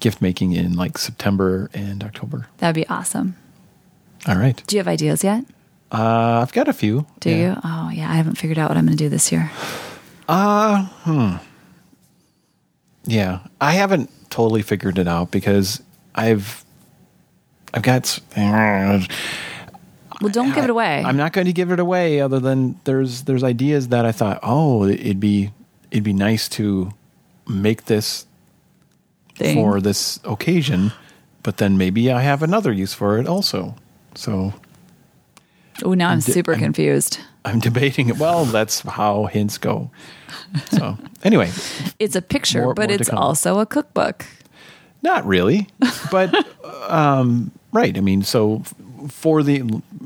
[0.00, 2.46] gift making in like September and October.
[2.58, 3.34] That'd be awesome.
[4.28, 4.62] All right.
[4.68, 5.44] Do you have ideas yet?
[5.90, 7.04] Uh, I've got a few.
[7.20, 7.36] Do Yeah.
[7.54, 7.60] you?
[7.64, 8.10] Oh, yeah.
[8.10, 9.50] I haven't figured out what I'm going to do this year.
[13.08, 15.82] Yeah, I haven't totally figured it out because
[16.14, 16.64] I've
[17.72, 18.18] I've got.
[20.20, 21.02] Well, don't give it away.
[21.04, 22.20] I'm not going to give it away.
[22.20, 25.50] Other than there's there's ideas that I thought, oh, it'd be
[25.90, 26.92] it'd be nice to
[27.46, 28.26] make this
[29.36, 29.54] Thing.
[29.56, 30.92] for this occasion,
[31.44, 33.74] but then maybe I have another use for it also.
[34.14, 34.52] So
[35.84, 37.20] Oh, now I'm di- super I'm- confused.
[37.48, 38.18] I'm debating it.
[38.18, 39.90] Well, that's how hints go.
[40.70, 41.50] So anyway,
[41.98, 44.26] It's a picture, More- but more it's also a cookbook.
[45.02, 45.68] Not really,
[46.10, 46.34] but
[46.90, 47.96] um, right.
[47.96, 48.62] I mean, so
[49.08, 49.56] for the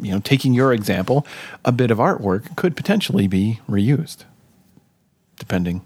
[0.02, 1.26] you know taking your example,
[1.64, 4.24] a bit of artwork could potentially be reused,
[5.38, 5.80] depending.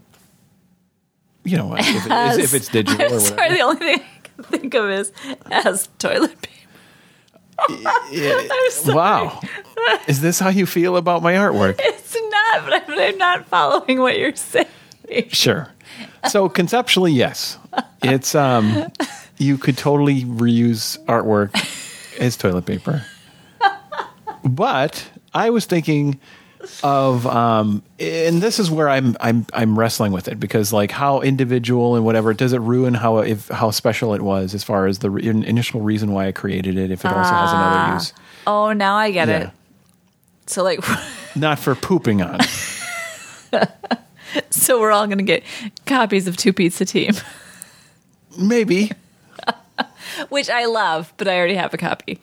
[1.45, 3.19] You know, if, it is, if it's digital I'm whatever.
[3.21, 5.11] sorry, the only thing I can think of is
[5.49, 6.53] as toilet paper.
[7.69, 8.47] Yeah.
[8.51, 8.95] I'm sorry.
[8.95, 9.41] Wow,
[10.07, 11.79] is this how you feel about my artwork?
[11.83, 14.67] It's not, but I'm, I'm not following what you're saying.
[15.29, 15.69] Sure.
[16.29, 17.57] So conceptually, yes,
[18.01, 18.87] it's um,
[19.37, 21.51] you could totally reuse artwork
[22.19, 23.03] as toilet paper.
[24.43, 26.19] But I was thinking
[26.83, 31.21] of, um, and this is where I'm I'm I'm wrestling with it because like how
[31.21, 34.99] individual and whatever does it ruin how if how special it was as far as
[34.99, 38.13] the re- initial reason why I created it if it also has another use.
[38.45, 39.37] Oh, now I get Yeah.
[39.39, 39.49] it.
[40.45, 40.79] So, like,
[41.35, 42.39] Not for pooping on.
[44.49, 45.43] so we're all going to get
[45.85, 47.11] copies of Two Pizza Team,
[48.37, 48.91] Maybe.
[50.29, 52.19] which I love, but I already have a copy.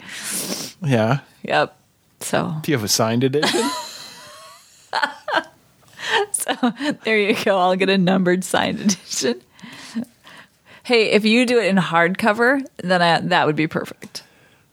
[0.83, 1.21] Yeah.
[1.43, 1.77] Yep.
[2.21, 3.61] So, Do you have a signed edition?
[6.33, 6.55] so
[7.05, 7.59] there you go.
[7.59, 9.41] I'll get a numbered signed edition.
[10.83, 14.23] Hey, if you do it in hardcover, then I, that would be perfect.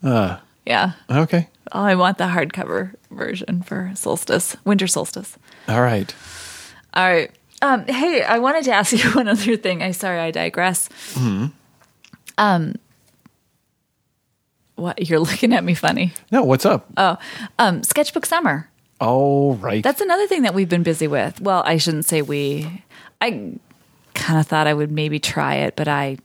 [0.03, 0.91] Uh, Yeah.
[1.09, 1.47] okay.
[1.71, 5.37] Oh, I want the hardcover version for solstice, winter solstice.
[5.69, 6.13] All right.
[6.93, 7.31] All right.
[7.61, 9.81] Um, hey, I wanted to ask you one other thing.
[9.81, 10.89] I sorry, I digress.
[12.37, 12.75] Um,
[14.75, 16.11] what you're looking at me funny?
[16.31, 16.87] No, what's up?
[16.97, 17.17] Oh,
[17.59, 18.67] um, sketchbook summer.
[19.01, 19.83] Oh, right.
[19.83, 21.41] That's another thing that we've been busy with.
[21.41, 22.83] Well, I shouldn't say we.
[23.19, 23.53] I
[24.13, 26.17] kind of thought I would maybe try it, but I.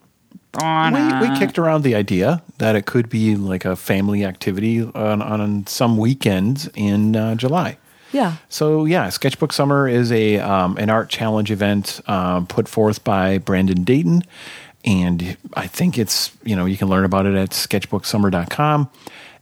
[0.55, 5.21] we, we kicked around the idea that it could be like a family activity on,
[5.21, 7.77] on some weekends in uh, July.
[8.11, 8.35] Yeah.
[8.47, 13.37] So yeah, Sketchbook Summer is a um, an art challenge event um, put forth by
[13.39, 14.23] Brandon Dayton,
[14.85, 18.89] and I think it's you know you can learn about it at sketchbooksummer.com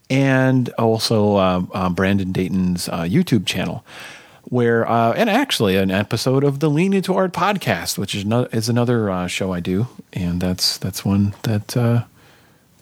[0.10, 3.86] and also uh, uh, Brandon Dayton's uh, YouTube channel.
[4.48, 8.44] Where uh, and actually an episode of the Lean Into Art podcast, which is no,
[8.52, 12.04] is another uh, show I do, and that's that's one that uh,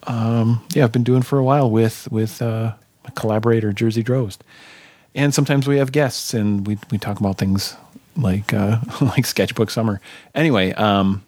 [0.05, 2.77] um, yeah I've been doing for a while with with a
[3.15, 4.39] collaborator Jersey Drozd,
[5.15, 7.77] and sometimes we have guests and we we talk about things
[8.17, 8.51] like
[9.01, 10.01] like sketchbook summer.
[10.36, 11.23] Anyway, um,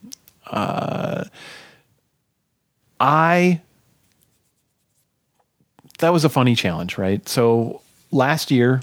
[3.00, 3.62] I
[6.00, 7.28] that was a funny challenge, right?
[7.28, 7.82] So
[8.12, 8.82] last year,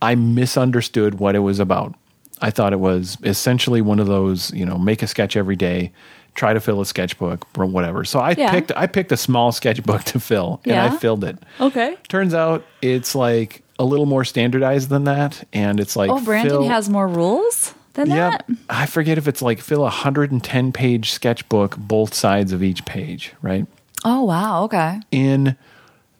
[0.00, 1.94] I misunderstood what it was about.
[2.40, 5.92] I thought it was essentially one of those, you know, make a sketch every day,
[6.34, 8.04] try to fill a sketchbook or whatever.
[8.04, 8.50] So I Yeah.
[8.50, 11.38] picked I picked a small sketchbook to fill, and I filled it.
[11.60, 11.96] Okay.
[12.08, 16.50] Turns out it's like a little more standardized than that, and it's like Oh, Brandon
[16.50, 18.46] fill- has more rules than Yep.
[18.48, 18.56] that.
[18.70, 23.32] I forget if it's like fill a 110 page sketchbook, both sides of each page,
[23.42, 23.66] right?
[24.04, 24.64] Oh wow.
[24.64, 25.00] Okay.
[25.10, 25.56] In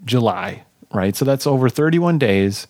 [0.05, 1.15] July, right?
[1.17, 2.67] So that's over 31 days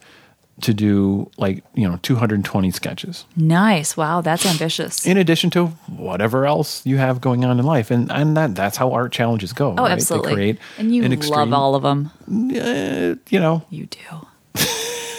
[0.61, 3.25] to do like, you know, 220 sketches.
[3.37, 3.97] Nice.
[3.97, 4.21] Wow.
[4.21, 5.05] That's ambitious.
[5.05, 7.91] In addition to whatever else you have going on in life.
[7.91, 9.75] And and that that's how art challenges go.
[9.77, 9.93] Oh, right?
[9.93, 10.31] absolutely.
[10.31, 12.11] They create and you an love all of them.
[12.29, 14.27] uh, you know, You do.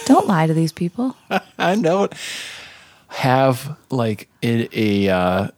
[0.06, 1.16] Don't lie to these people.
[1.58, 2.14] I don't
[3.08, 4.68] have like a,
[5.08, 5.48] a uh,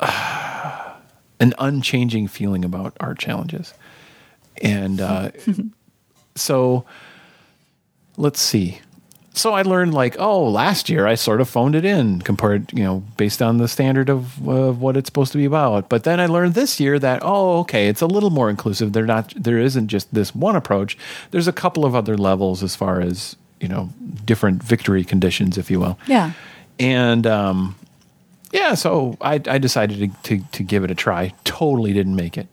[1.40, 3.74] an unchanging feeling about art challenges,
[4.62, 5.30] and uh,
[6.34, 6.84] so
[8.16, 8.80] let's see.
[9.36, 12.84] So I learned like, oh, last year I sort of phoned it in compared, you
[12.84, 15.88] know, based on the standard of, of what it's supposed to be about.
[15.88, 18.92] But then I learned this year that, oh, okay, it's a little more inclusive.
[18.92, 20.96] They're not, there isn't just this one approach.
[21.32, 23.90] There's a couple of other levels as far as, you know,
[24.24, 25.98] different victory conditions, if you will.
[26.06, 26.30] Yeah.
[26.78, 27.74] And um,
[28.52, 31.34] yeah, so I, I decided to, to, to give it a try.
[31.42, 32.46] Totally didn't make it.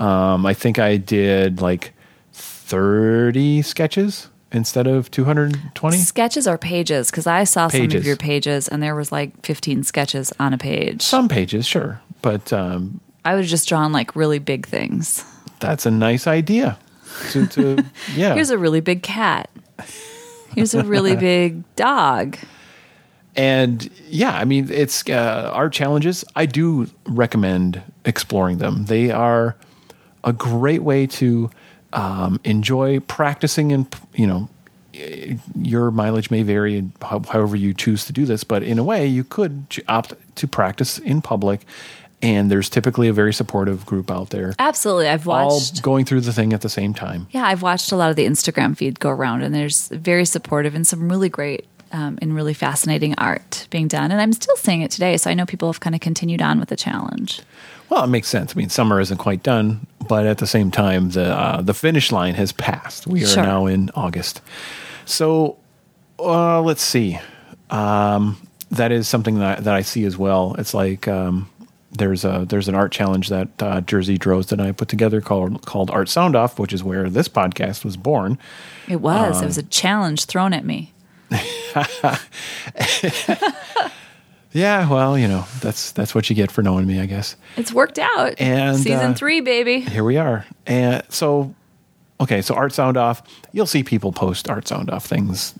[0.00, 1.92] Um, I think I did like
[2.32, 5.96] 30 sketches instead of 220.
[5.98, 7.10] Sketches or pages?
[7.10, 10.58] Because I saw some of your pages and there was like 15 sketches on a
[10.58, 11.02] page.
[11.02, 12.00] Some pages, sure.
[12.22, 15.24] But um, I would have just drawn like really big things.
[15.60, 16.78] that's a nice idea.
[17.32, 17.84] To, to
[18.14, 18.34] yeah.
[18.34, 19.50] Here's a really big cat.
[20.54, 22.38] Here's a really big dog.
[23.36, 26.24] and yeah, I mean, it's uh, art challenges.
[26.34, 28.86] I do recommend exploring them.
[28.86, 29.56] They are
[30.24, 31.50] a great way to
[31.92, 34.48] um, enjoy practicing, and you know,
[35.54, 39.24] your mileage may vary however you choose to do this, but in a way, you
[39.24, 41.62] could opt to practice in public.
[42.22, 45.08] And there's typically a very supportive group out there, Absolutely.
[45.08, 47.28] I've watched all going through the thing at the same time.
[47.30, 50.74] Yeah, I've watched a lot of the Instagram feed go around, and there's very supportive
[50.74, 54.10] and some really great um, and really fascinating art being done.
[54.10, 56.60] And I'm still seeing it today, so I know people have kind of continued on
[56.60, 57.40] with the challenge.
[57.88, 58.54] Well, it makes sense.
[58.54, 62.10] I mean, summer isn't quite done, but at the same time, the uh, the finish
[62.10, 63.06] line has passed.
[63.06, 63.44] We are Sure.
[63.44, 64.40] now in August.
[65.04, 65.56] So,
[66.18, 67.18] uh, let's see.
[67.70, 68.36] Um,
[68.72, 70.56] that is something that that I see as well.
[70.58, 71.48] It's like um,
[71.92, 75.64] there's a there's an art challenge that uh, Jersey Drozd and I put together called
[75.64, 78.36] called Art Sound Off, which is where this podcast was born.
[78.88, 79.36] It was.
[79.38, 80.92] Um, it was a challenge thrown at me.
[84.52, 87.36] Yeah, well, you know that's that's what you get for knowing me, I guess.
[87.56, 88.34] It's worked out.
[88.40, 89.80] And, season uh, three, baby.
[89.80, 90.44] here we are.
[90.66, 91.54] And so,
[92.20, 93.22] okay, so art sound off.
[93.52, 95.54] You'll see people post art sound off things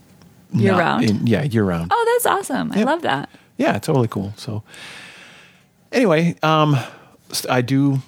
[0.53, 1.05] Year round?
[1.05, 1.92] in- yeah, year round.
[1.94, 2.72] Oh, that's awesome.
[2.72, 3.31] I love that.
[3.59, 4.33] Yeah, totally cool.
[4.37, 4.64] So,
[5.92, 6.76] anyway, um,
[7.48, 8.00] I do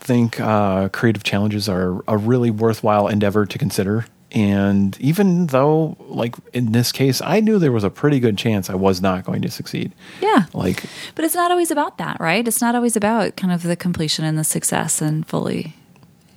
[0.00, 4.06] think uh, creative challenges are a really worthwhile endeavor to consider.
[4.36, 8.68] And even though, like in this case, I knew there was a pretty good chance
[8.68, 9.92] I was not going to succeed.
[10.20, 10.44] Yeah.
[10.52, 10.84] Like,
[11.14, 12.46] But it's not always about that, right?
[12.46, 15.72] It's not always about kind of the completion and the success and fully,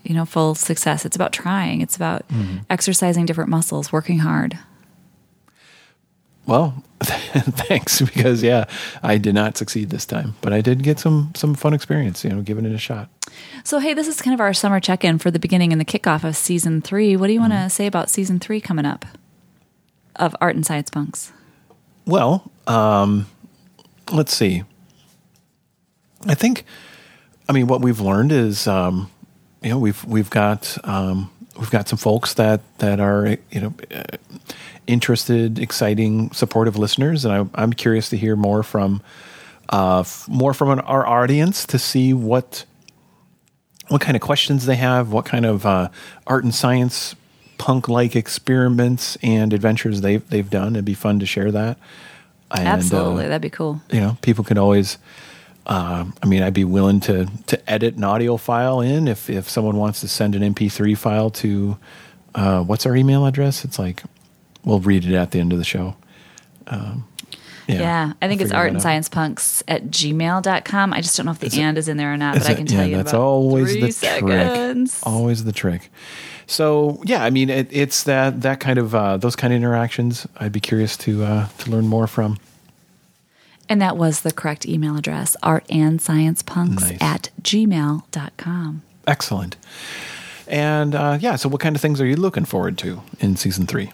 [0.04, 1.04] you know, full success.
[1.06, 1.82] It's about trying.
[1.82, 2.60] It's about Mm-hmm.
[2.70, 4.58] exercising different muscles, working hard.
[6.46, 8.66] Well, thanks because yeah,
[9.04, 12.32] I did not succeed this time, but I did get some some fun experience, you
[12.32, 13.10] know, giving it a shot.
[13.64, 15.86] So, hey, this is kind of our summer check in for the beginning and the
[15.86, 17.16] kickoff of season three.
[17.16, 17.64] What do you want Mm-hmm.
[17.66, 19.06] to say about season three coming up
[20.16, 21.32] of Art and Science Punks?
[22.06, 23.28] Well, um,
[24.12, 24.64] let's see.
[26.26, 26.66] I think,
[27.48, 29.10] I mean, what we've learned is, um,
[29.62, 31.30] you know, we've we've got um,
[31.60, 34.18] we've got some folks that that are you know uh,
[34.90, 39.02] interested, exciting, supportive listeners, and I, I'm curious to hear more from
[39.72, 42.66] uh, f- more from an, our audience to see what
[43.88, 45.90] what kind of questions they have, what kind of uh,
[46.28, 47.16] art and science
[47.58, 50.76] punk like experiments and adventures they've they've done.
[50.76, 51.78] It'd be fun to share that.
[52.52, 53.82] And, Absolutely, uh, that'd be cool.
[53.92, 54.98] you know, people could always.
[55.68, 59.48] Uh, I mean, I'd be willing to to edit an audio file in if if
[59.48, 61.78] someone wants to send an MP3 file to.
[62.36, 63.66] Uh, what's our email address?
[63.66, 64.04] It's like
[64.70, 65.96] we'll read it at the end of the show.
[66.68, 67.06] Um,
[67.68, 70.94] Yeah, I think I'll it's art and science punks at gmail.com.
[70.94, 72.56] I just don't know if the Is and is in there or not, but I
[72.56, 75.00] can tell yeah, you that's always the seconds.
[75.00, 75.08] trick.
[75.08, 75.92] Always the trick.
[76.48, 80.26] So yeah, I mean, it, it's that that kind of uh, those kind of interactions.
[80.38, 82.38] I'd be curious to uh, to learn more from.
[83.72, 86.98] And that was the correct email address, art and science punks Nice.
[87.02, 88.82] at gmail.com.
[89.06, 89.58] Excellent.
[90.48, 93.68] And uh, yeah, so what kind of things are you looking forward to in season
[93.68, 93.92] three?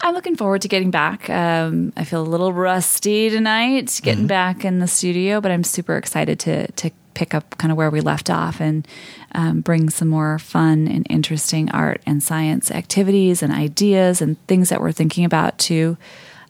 [0.00, 1.28] I'm looking forward to getting back.
[1.30, 4.26] Um, I feel a little rusty tonight getting Mm-hmm.
[4.28, 7.90] back in the studio, but I'm super excited to to pick up kind of where
[7.90, 8.86] we left off and
[9.32, 14.68] um, bring some more fun and interesting art and science activities and ideas and things
[14.68, 15.96] that we're thinking about to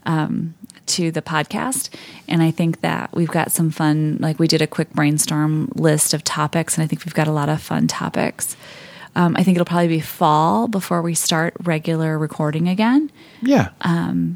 [0.05, 0.55] um,
[0.87, 1.89] to the podcast.
[2.29, 4.19] And I think that we've got some fun.
[4.21, 7.33] Like we did a quick brainstorm list of topics, and I think we've got a
[7.33, 8.55] lot of fun topics.
[9.17, 13.11] Um, I think it'll probably be fall before we start regular recording again
[13.43, 13.71] Yeah,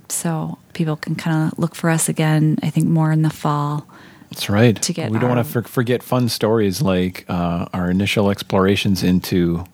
[0.08, 2.58] so people can kind of look for us again.
[2.62, 3.86] I think more in the fall.
[4.30, 4.80] that's right.
[4.82, 9.02] to get we don't want to for- forget fun stories like uh, our initial explorations
[9.02, 9.64] into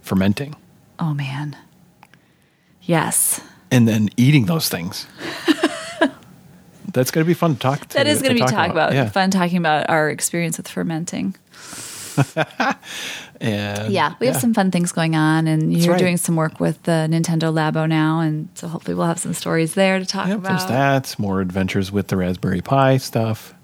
[0.00, 0.54] fermenting
[0.98, 1.56] Oh man,
[2.82, 3.40] yes,
[3.70, 5.06] and then eating those things.
[6.92, 7.80] That's going to be fun to talk.
[7.88, 8.92] To, that is going to be talk talk about.
[8.92, 11.34] Yeah, Fun talking about our experience with fermenting.
[13.40, 15.98] and Yeah, we have some fun things going on, and you're right.
[15.98, 19.74] doing some work with the Nintendo Labo now, and so hopefully we'll have some stories
[19.74, 20.48] there to talk Yep, about.
[20.48, 21.18] there's that.
[21.18, 23.54] More adventures with the Raspberry Pi stuff.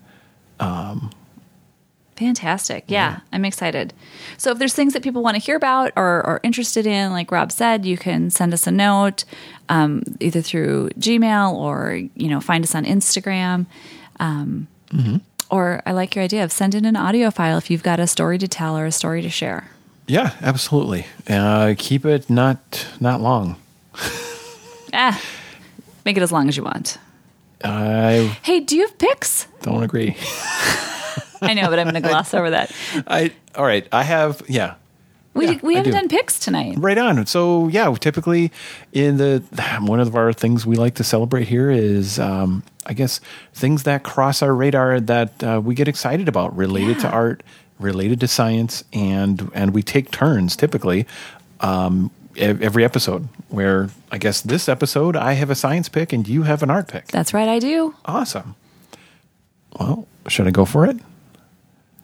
[2.16, 2.84] Fantastic.
[2.88, 3.94] Yeah, I'm excited.
[4.36, 7.30] So if there's things that people want to hear about or are interested in, like
[7.32, 9.24] Rob said, you can send us a note
[9.70, 13.64] um, either through Gmail or, you know, find us on Instagram.
[14.18, 14.68] Um,
[15.51, 18.07] Or I like your idea of send in an audio file if you've got a
[18.07, 19.68] story to tell or a story to share.
[20.07, 21.07] Yeah, absolutely.
[21.28, 23.57] Uh, keep it not not long.
[24.92, 25.20] Ah,
[26.05, 26.98] make it as long as you want.
[27.62, 29.46] I Hey, do you have pics?
[29.62, 30.16] don't agree.
[31.42, 32.72] I know, but I'm going to gloss over that.
[33.07, 33.86] I all right.
[33.92, 34.74] I have yeah.
[35.33, 35.99] We, Yeah, we haven't do.
[35.99, 36.74] done picks tonight.
[36.78, 37.24] Right on.
[37.26, 38.51] So yeah, typically
[38.93, 39.43] in the
[39.81, 43.20] one of our things we like to celebrate here is um, I guess
[43.55, 47.43] things that cross our radar that uh, we get excited about related to art,
[47.78, 51.07] related to science, and and we take turns typically
[51.61, 53.28] um, every episode.
[53.51, 56.89] Where I guess this episode I have a science pick and you have an art
[56.89, 57.07] pick.
[57.09, 57.95] That's right, I do.
[58.05, 58.57] Awesome.
[59.78, 60.97] Well, should I go for it?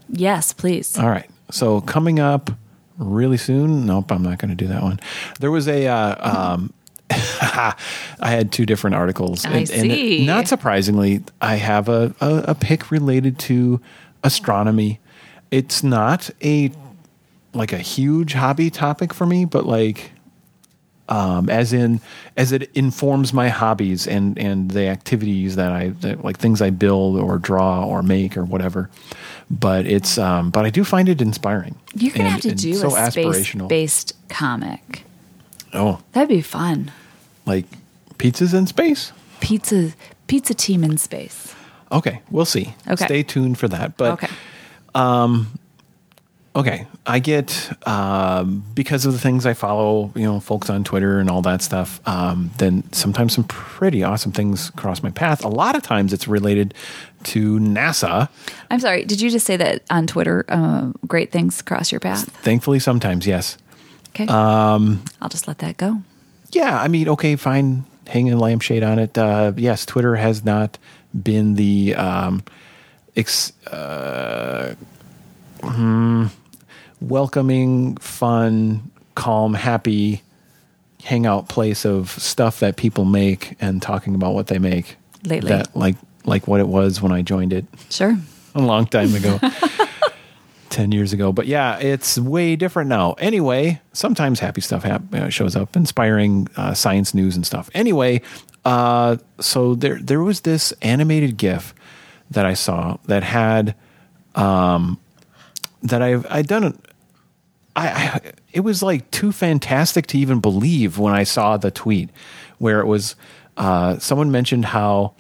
[0.09, 0.97] Yes, please.
[0.97, 1.29] All right.
[1.51, 2.51] So coming up
[2.99, 3.87] really soon.
[3.87, 5.01] Nope, I'm not going to do that one.
[5.41, 5.87] There was a.
[5.87, 6.73] Uh, um,
[7.11, 7.75] I
[8.21, 9.45] had two different articles.
[9.45, 10.27] I see.
[10.27, 13.81] not surprisingly, I have a, a, a pick related to
[14.25, 14.99] astronomy.
[15.53, 16.73] It's not a
[17.55, 20.11] like a huge hobby topic for me, but like
[21.09, 22.01] um, as in
[22.37, 26.71] as it informs my hobbies and and the activities that I that, like things I
[26.71, 28.91] build or draw or make or whatever.
[29.51, 31.77] But it's um, but I do find it inspiring.
[31.95, 35.05] You're to and- have to do so a space based comic.
[35.73, 36.91] Oh, That'd be fun.
[37.45, 37.67] like
[38.19, 39.13] pizzas in space.
[39.41, 39.93] Pizza
[40.27, 41.55] pizza team in space.
[41.93, 42.75] Okay, we'll see.
[42.89, 43.05] Okay.
[43.05, 43.97] Stay tuned for that.
[43.97, 44.29] But okay.
[46.57, 51.21] Okay, I get um, because of the things I follow, you know, folks on Twitter
[51.21, 52.01] and all that stuff.
[52.09, 55.45] Um, then sometimes some pretty awesome things cross my path.
[55.45, 56.73] A lot of times it's related
[57.25, 58.31] to NASA.
[58.71, 59.05] I'm sorry.
[59.05, 60.45] Did you just say that on Twitter?
[60.49, 62.25] Uh, great things cross your path.
[62.43, 63.59] Thankfully, sometimes yes.
[64.11, 64.27] Okay.
[64.27, 65.99] Um, I'll just let that go.
[66.53, 67.85] Yeah, I mean, okay, fine.
[68.07, 69.19] Hang a lampshade on it.
[69.19, 70.79] Uh, yes, Twitter has not
[71.13, 72.43] been the um,
[73.17, 74.75] ex- uh,
[77.21, 80.21] welcoming, fun, calm, happy
[81.03, 84.97] hangout place of stuff that people make and talking about what they make.
[85.25, 85.49] Lately.
[85.49, 85.97] that like
[86.27, 88.19] like what it was when I joined it Sure.
[88.55, 89.41] a long time ago.
[90.69, 91.33] 10 years ago.
[91.33, 93.13] But yeah, it's way different now.
[93.15, 97.71] Anyway, sometimes happy stuff hap- uh, shows up, inspiring uh, science news and stuff.
[97.73, 98.21] Anyway,
[98.67, 101.73] uh, so there there was this animated GIF
[102.31, 103.75] that I saw that had
[104.35, 104.99] um,
[105.83, 106.77] that I've I done.
[107.77, 111.71] It- I, I it was like too fantastic to even believe when I saw the
[111.71, 112.11] tweet
[112.59, 113.17] where it was
[113.57, 115.13] uh, someone mentioned how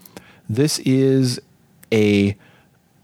[0.48, 1.40] this is
[1.92, 2.36] a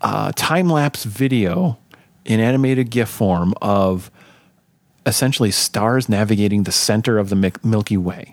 [0.01, 1.79] uh, time lapse video
[2.25, 4.11] in animated GIF form of
[5.07, 8.33] essentially stars navigating the center of the Milky Way.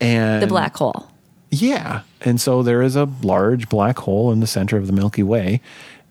[0.00, 1.08] And The black hole.
[1.50, 2.02] yeah.
[2.20, 5.60] And so there is a large black hole in the center of the Milky Way.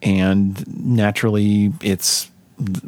[0.01, 2.29] And naturally, it's,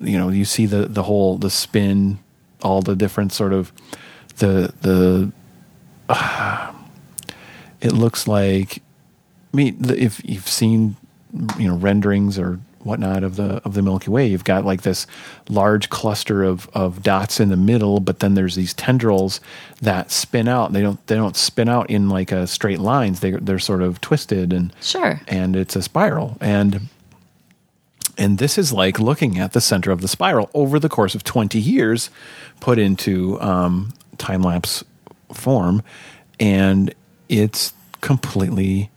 [0.02, 2.20] you know, you see the, the whole, the spin,
[2.62, 3.72] all the different sort of,
[4.38, 5.32] the, the,
[7.82, 8.82] it looks like,
[9.54, 10.96] I mean, if you've seen,
[11.58, 15.08] you know, renderings or whatnot of the of the Milky Way, you've got like this
[15.50, 19.42] large cluster of of dots in the middle, but then there's these tendrils
[19.82, 20.74] that spin out.
[20.74, 23.22] They don't they don't spin out in like a straight lines.
[23.22, 25.20] They they're sort of twisted and Sure.
[25.28, 26.82] and it's a spiral and
[28.18, 31.24] and this is like looking at the center of the spiral over the course of
[31.24, 32.10] 20 years
[32.60, 34.84] put into um, time lapse
[35.34, 35.84] form
[36.40, 36.94] and
[37.30, 38.90] it's completely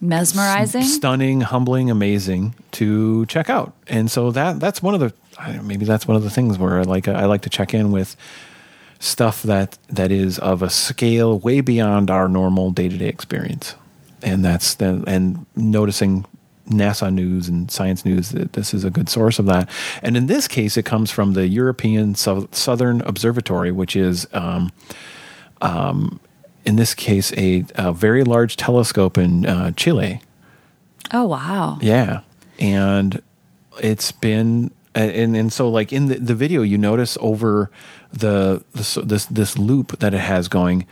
[0.00, 0.82] Mesmerizing.
[0.82, 3.72] stunning, humbling, amazing to check out.
[3.86, 6.30] And so that that's one of the I don't know, maybe that's one of the
[6.30, 8.16] things where I like I like to check in with
[8.98, 13.74] stuff that that is of a scale way beyond our normal day to day experience.
[14.22, 16.24] And that's the and noticing
[16.68, 19.70] NASA news and science news that this is a good source of that.
[20.02, 24.72] And in this case, it comes from the European Sou- Southern Observatory, which is um,
[26.64, 30.20] in this case a, a very large telescope in uh, Chile.
[31.12, 31.78] oh wow.
[31.80, 32.20] Yeah,
[32.58, 33.22] and
[33.80, 37.70] it's been and and so like in the, the video, you notice over
[38.12, 40.86] the, the this this loop that it has going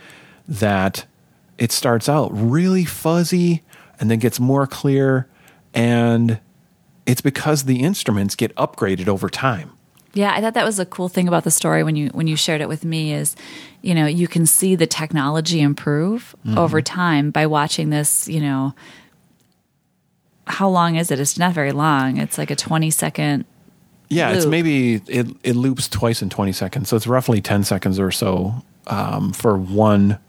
[0.47, 1.05] that
[1.57, 3.63] it starts out really fuzzy
[3.99, 5.27] and then gets more clear,
[5.75, 6.39] and
[7.05, 9.71] it's because the instruments get upgraded over time.
[10.13, 12.35] Yeah, I thought that was a cool thing about the story when you when you
[12.37, 13.35] shared it with me is,
[13.81, 16.57] you know, you can see the technology improve Mm-hmm.
[16.57, 18.73] over time by watching this, you know,
[20.47, 21.19] how long is it?
[21.19, 22.17] It's not very long.
[22.17, 23.45] It's like a 20 second
[24.09, 27.99] Yeah, it's maybe it it loops twice in twenty seconds, so it's roughly ten seconds
[27.99, 30.19] or so um, for one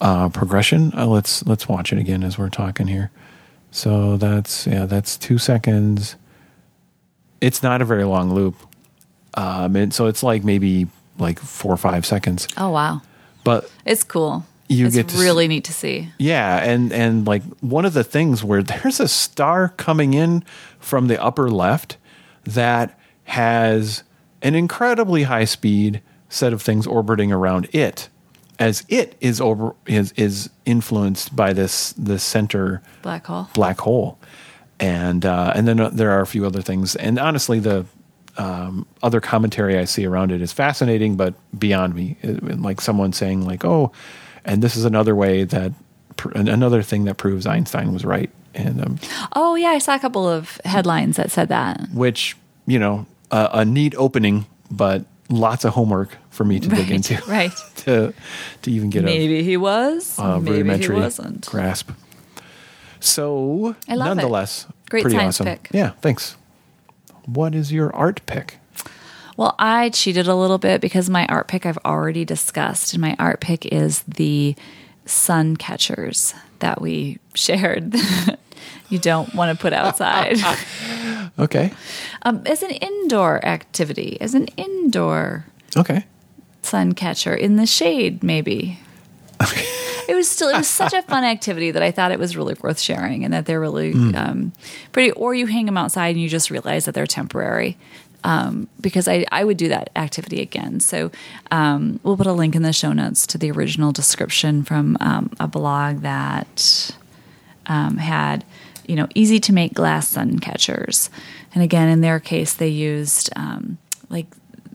[0.00, 0.92] uh, progression.
[0.96, 3.10] Uh, let's let's watch it again as we're talking here.
[3.70, 6.16] So that's yeah, that's two seconds.
[7.40, 8.56] It's not a very long loop,
[9.34, 10.86] um, and so it's like maybe
[11.18, 12.48] like four or five seconds.
[12.56, 13.02] Oh wow.
[13.44, 14.44] But It's cool.
[14.68, 16.08] You it's get to s- really neat to see.
[16.18, 20.44] yeah, and and like one of the things where there's a star coming in
[20.78, 21.96] from the upper left
[22.44, 24.02] that has
[24.42, 28.08] an incredibly high speed set of things orbiting around it
[28.58, 33.48] as it is over is is influenced by this this center Black hole.
[33.54, 34.18] black hole
[34.80, 37.84] and uh, and then uh, there are a few other things and honestly the
[38.36, 43.12] um, other commentary I see around it is fascinating but beyond me It- like someone
[43.12, 43.92] saying like oh
[44.44, 45.72] and this is another way that
[46.16, 48.98] pr- another thing that proves Einstein was right and um,
[49.34, 51.88] Oh yeah, I saw a couple of headlines that said that.
[51.92, 52.36] which
[52.66, 57.20] you know a, a neat opening but lots of homework for me to dig into
[57.28, 57.52] right.
[57.76, 58.14] to
[58.62, 60.18] to even get a Maybe he was.
[60.18, 61.46] uh, maybe he rudimentary wasn't.
[61.46, 61.90] grasp.
[63.00, 63.96] So, love it.
[63.96, 65.46] nonetheless, Great pretty science awesome.
[65.46, 65.68] pick.
[65.72, 66.36] Yeah, thanks.
[67.26, 68.58] What is your art pick?
[69.36, 73.14] Well, I cheated a little bit because my art pick I've already discussed, and my
[73.20, 74.56] art pick is the
[75.04, 77.94] sun catchers that we shared.
[78.88, 80.38] You don't want to put outside
[81.38, 81.72] Okay,
[82.22, 86.04] um, as an indoor activity, as an indoor okay.
[86.62, 88.80] sun catcher in the shade, maybe.
[90.08, 92.56] it was still it was such a fun activity that I thought it was really
[92.60, 94.52] worth sharing, and that they're really um,
[94.90, 95.12] pretty.
[95.12, 97.76] Or you hang them outside and you just realize that they're temporary.
[98.24, 100.80] Um, because I, I would do that activity again.
[100.80, 101.12] So
[101.52, 105.30] um, we'll put a link in the show notes to the original description from um,
[105.38, 106.90] a blog that
[107.66, 108.44] um, had,
[108.88, 111.10] you know, easy to make glass sun catchers.
[111.54, 113.78] And again, in their case, they used um,
[114.10, 114.26] like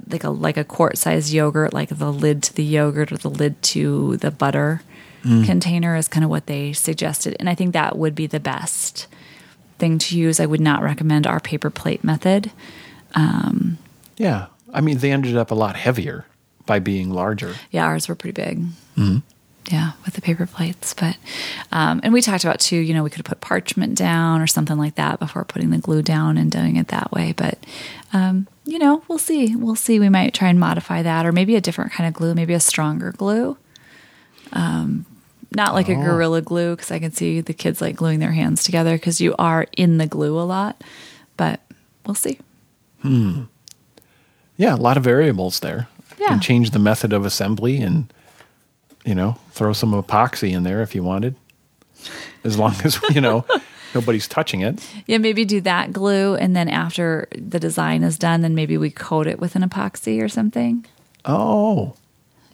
[0.10, 3.30] like a like a quart size yogurt, like the lid to the yogurt or the
[3.30, 4.82] lid to the butter
[5.24, 5.46] mm.
[5.46, 7.36] container is kind of what they suggested.
[7.40, 9.08] And I think that would be the best
[9.80, 10.40] thing to use.
[10.40, 12.52] I would not recommend our paper plate method.
[13.16, 13.78] Um,
[14.18, 16.26] yeah, I mean, they ended up a lot heavier
[16.66, 17.56] by being larger.
[17.72, 18.60] Yeah, ours were pretty big.
[18.98, 19.18] Mm-hmm.
[19.72, 20.94] Yeah, with the paper plates.
[20.94, 21.16] But,
[21.72, 24.48] um, and we talked about too, you know, we could have put parchment down or
[24.48, 27.32] something like that before putting the glue down and doing it that way.
[27.32, 27.58] But,
[28.12, 29.56] um, you know, we'll see.
[29.56, 30.00] We'll see.
[30.00, 32.60] We might try and modify that or maybe a different kind of glue, maybe a
[32.60, 33.58] stronger glue.
[34.52, 35.06] Um,
[35.56, 38.64] not like a gorilla glue because I can see the kids like gluing their hands
[38.64, 40.84] together because you are in the glue a lot.
[41.38, 41.62] But
[42.06, 42.40] we'll see.
[43.02, 43.44] Hmm.
[44.58, 45.88] Yeah, a lot of variables there.
[46.20, 46.28] Yeah.
[46.30, 48.12] Can change the method of assembly and
[49.06, 51.36] you know, throw some epoxy in there if you wanted,
[52.44, 53.46] as long as you know
[53.94, 54.86] nobody's touching it.
[55.08, 58.90] Yeah, maybe do that glue, and then after the design is done, then maybe we
[58.90, 60.86] coat it with an epoxy or something.
[61.26, 61.96] Oh,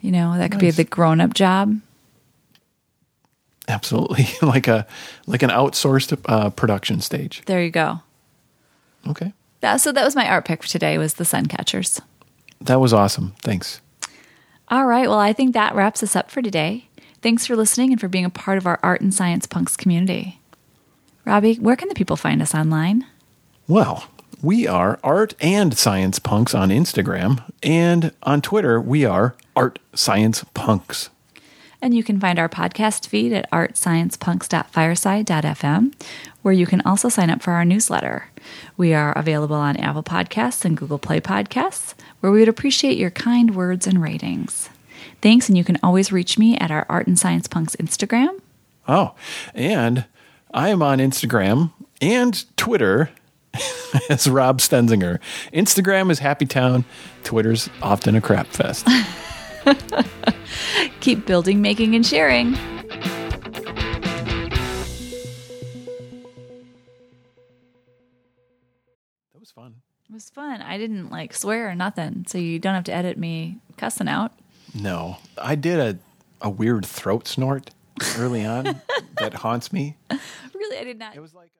[0.02, 1.80] You know, that could be the grown up job.
[3.68, 4.86] absolutely, like a
[5.28, 7.42] like an outsourced uh, production stage.
[7.46, 8.00] There you go.
[9.08, 9.32] Okay,
[9.62, 12.02] That, so that was my art pick for today was the sun catchers.
[12.62, 13.34] that was awesome.
[13.42, 13.80] Thanks.
[14.70, 15.10] All right.
[15.10, 16.88] Well, I think that wraps us up for today.
[17.22, 20.40] Thanks for listening and for being a part of our art and science punks community.
[21.26, 23.06] Robbie, where can the people find us online?
[23.68, 24.08] Well,
[24.42, 30.46] we are Art and Science Punks on Instagram, and on Twitter, we are Art Science
[30.54, 31.10] Punks.
[31.82, 35.94] And you can find our podcast feed at artsciencepunks.fireside.fm,
[36.42, 38.30] where you can also sign up for our newsletter.
[38.78, 43.12] We are available on Apple Podcasts and Google Play Podcasts, where we would appreciate your
[43.12, 44.70] kind words and ratings.
[45.22, 48.40] Thanks, and you can always reach me at our Art and Science Punks Instagram.
[48.88, 49.14] Oh,
[49.54, 50.06] and
[50.54, 53.10] I am on Instagram and Twitter
[54.10, 55.20] as Rob Stenzinger.
[55.54, 56.86] Instagram is Happy Town,
[57.24, 58.88] Twitter's often a crap fest.
[61.02, 62.58] Keep building, making, and sharing.
[70.20, 70.62] Was fun.
[70.62, 74.34] I didn't like swear or nothing, so you don't have to edit me cussing out.
[74.76, 75.98] No, I did a,
[76.46, 77.70] a weird throat snort
[78.18, 78.82] early on
[79.18, 79.96] that haunts me.
[80.54, 81.16] Really, I did not.
[81.16, 81.52] It was like.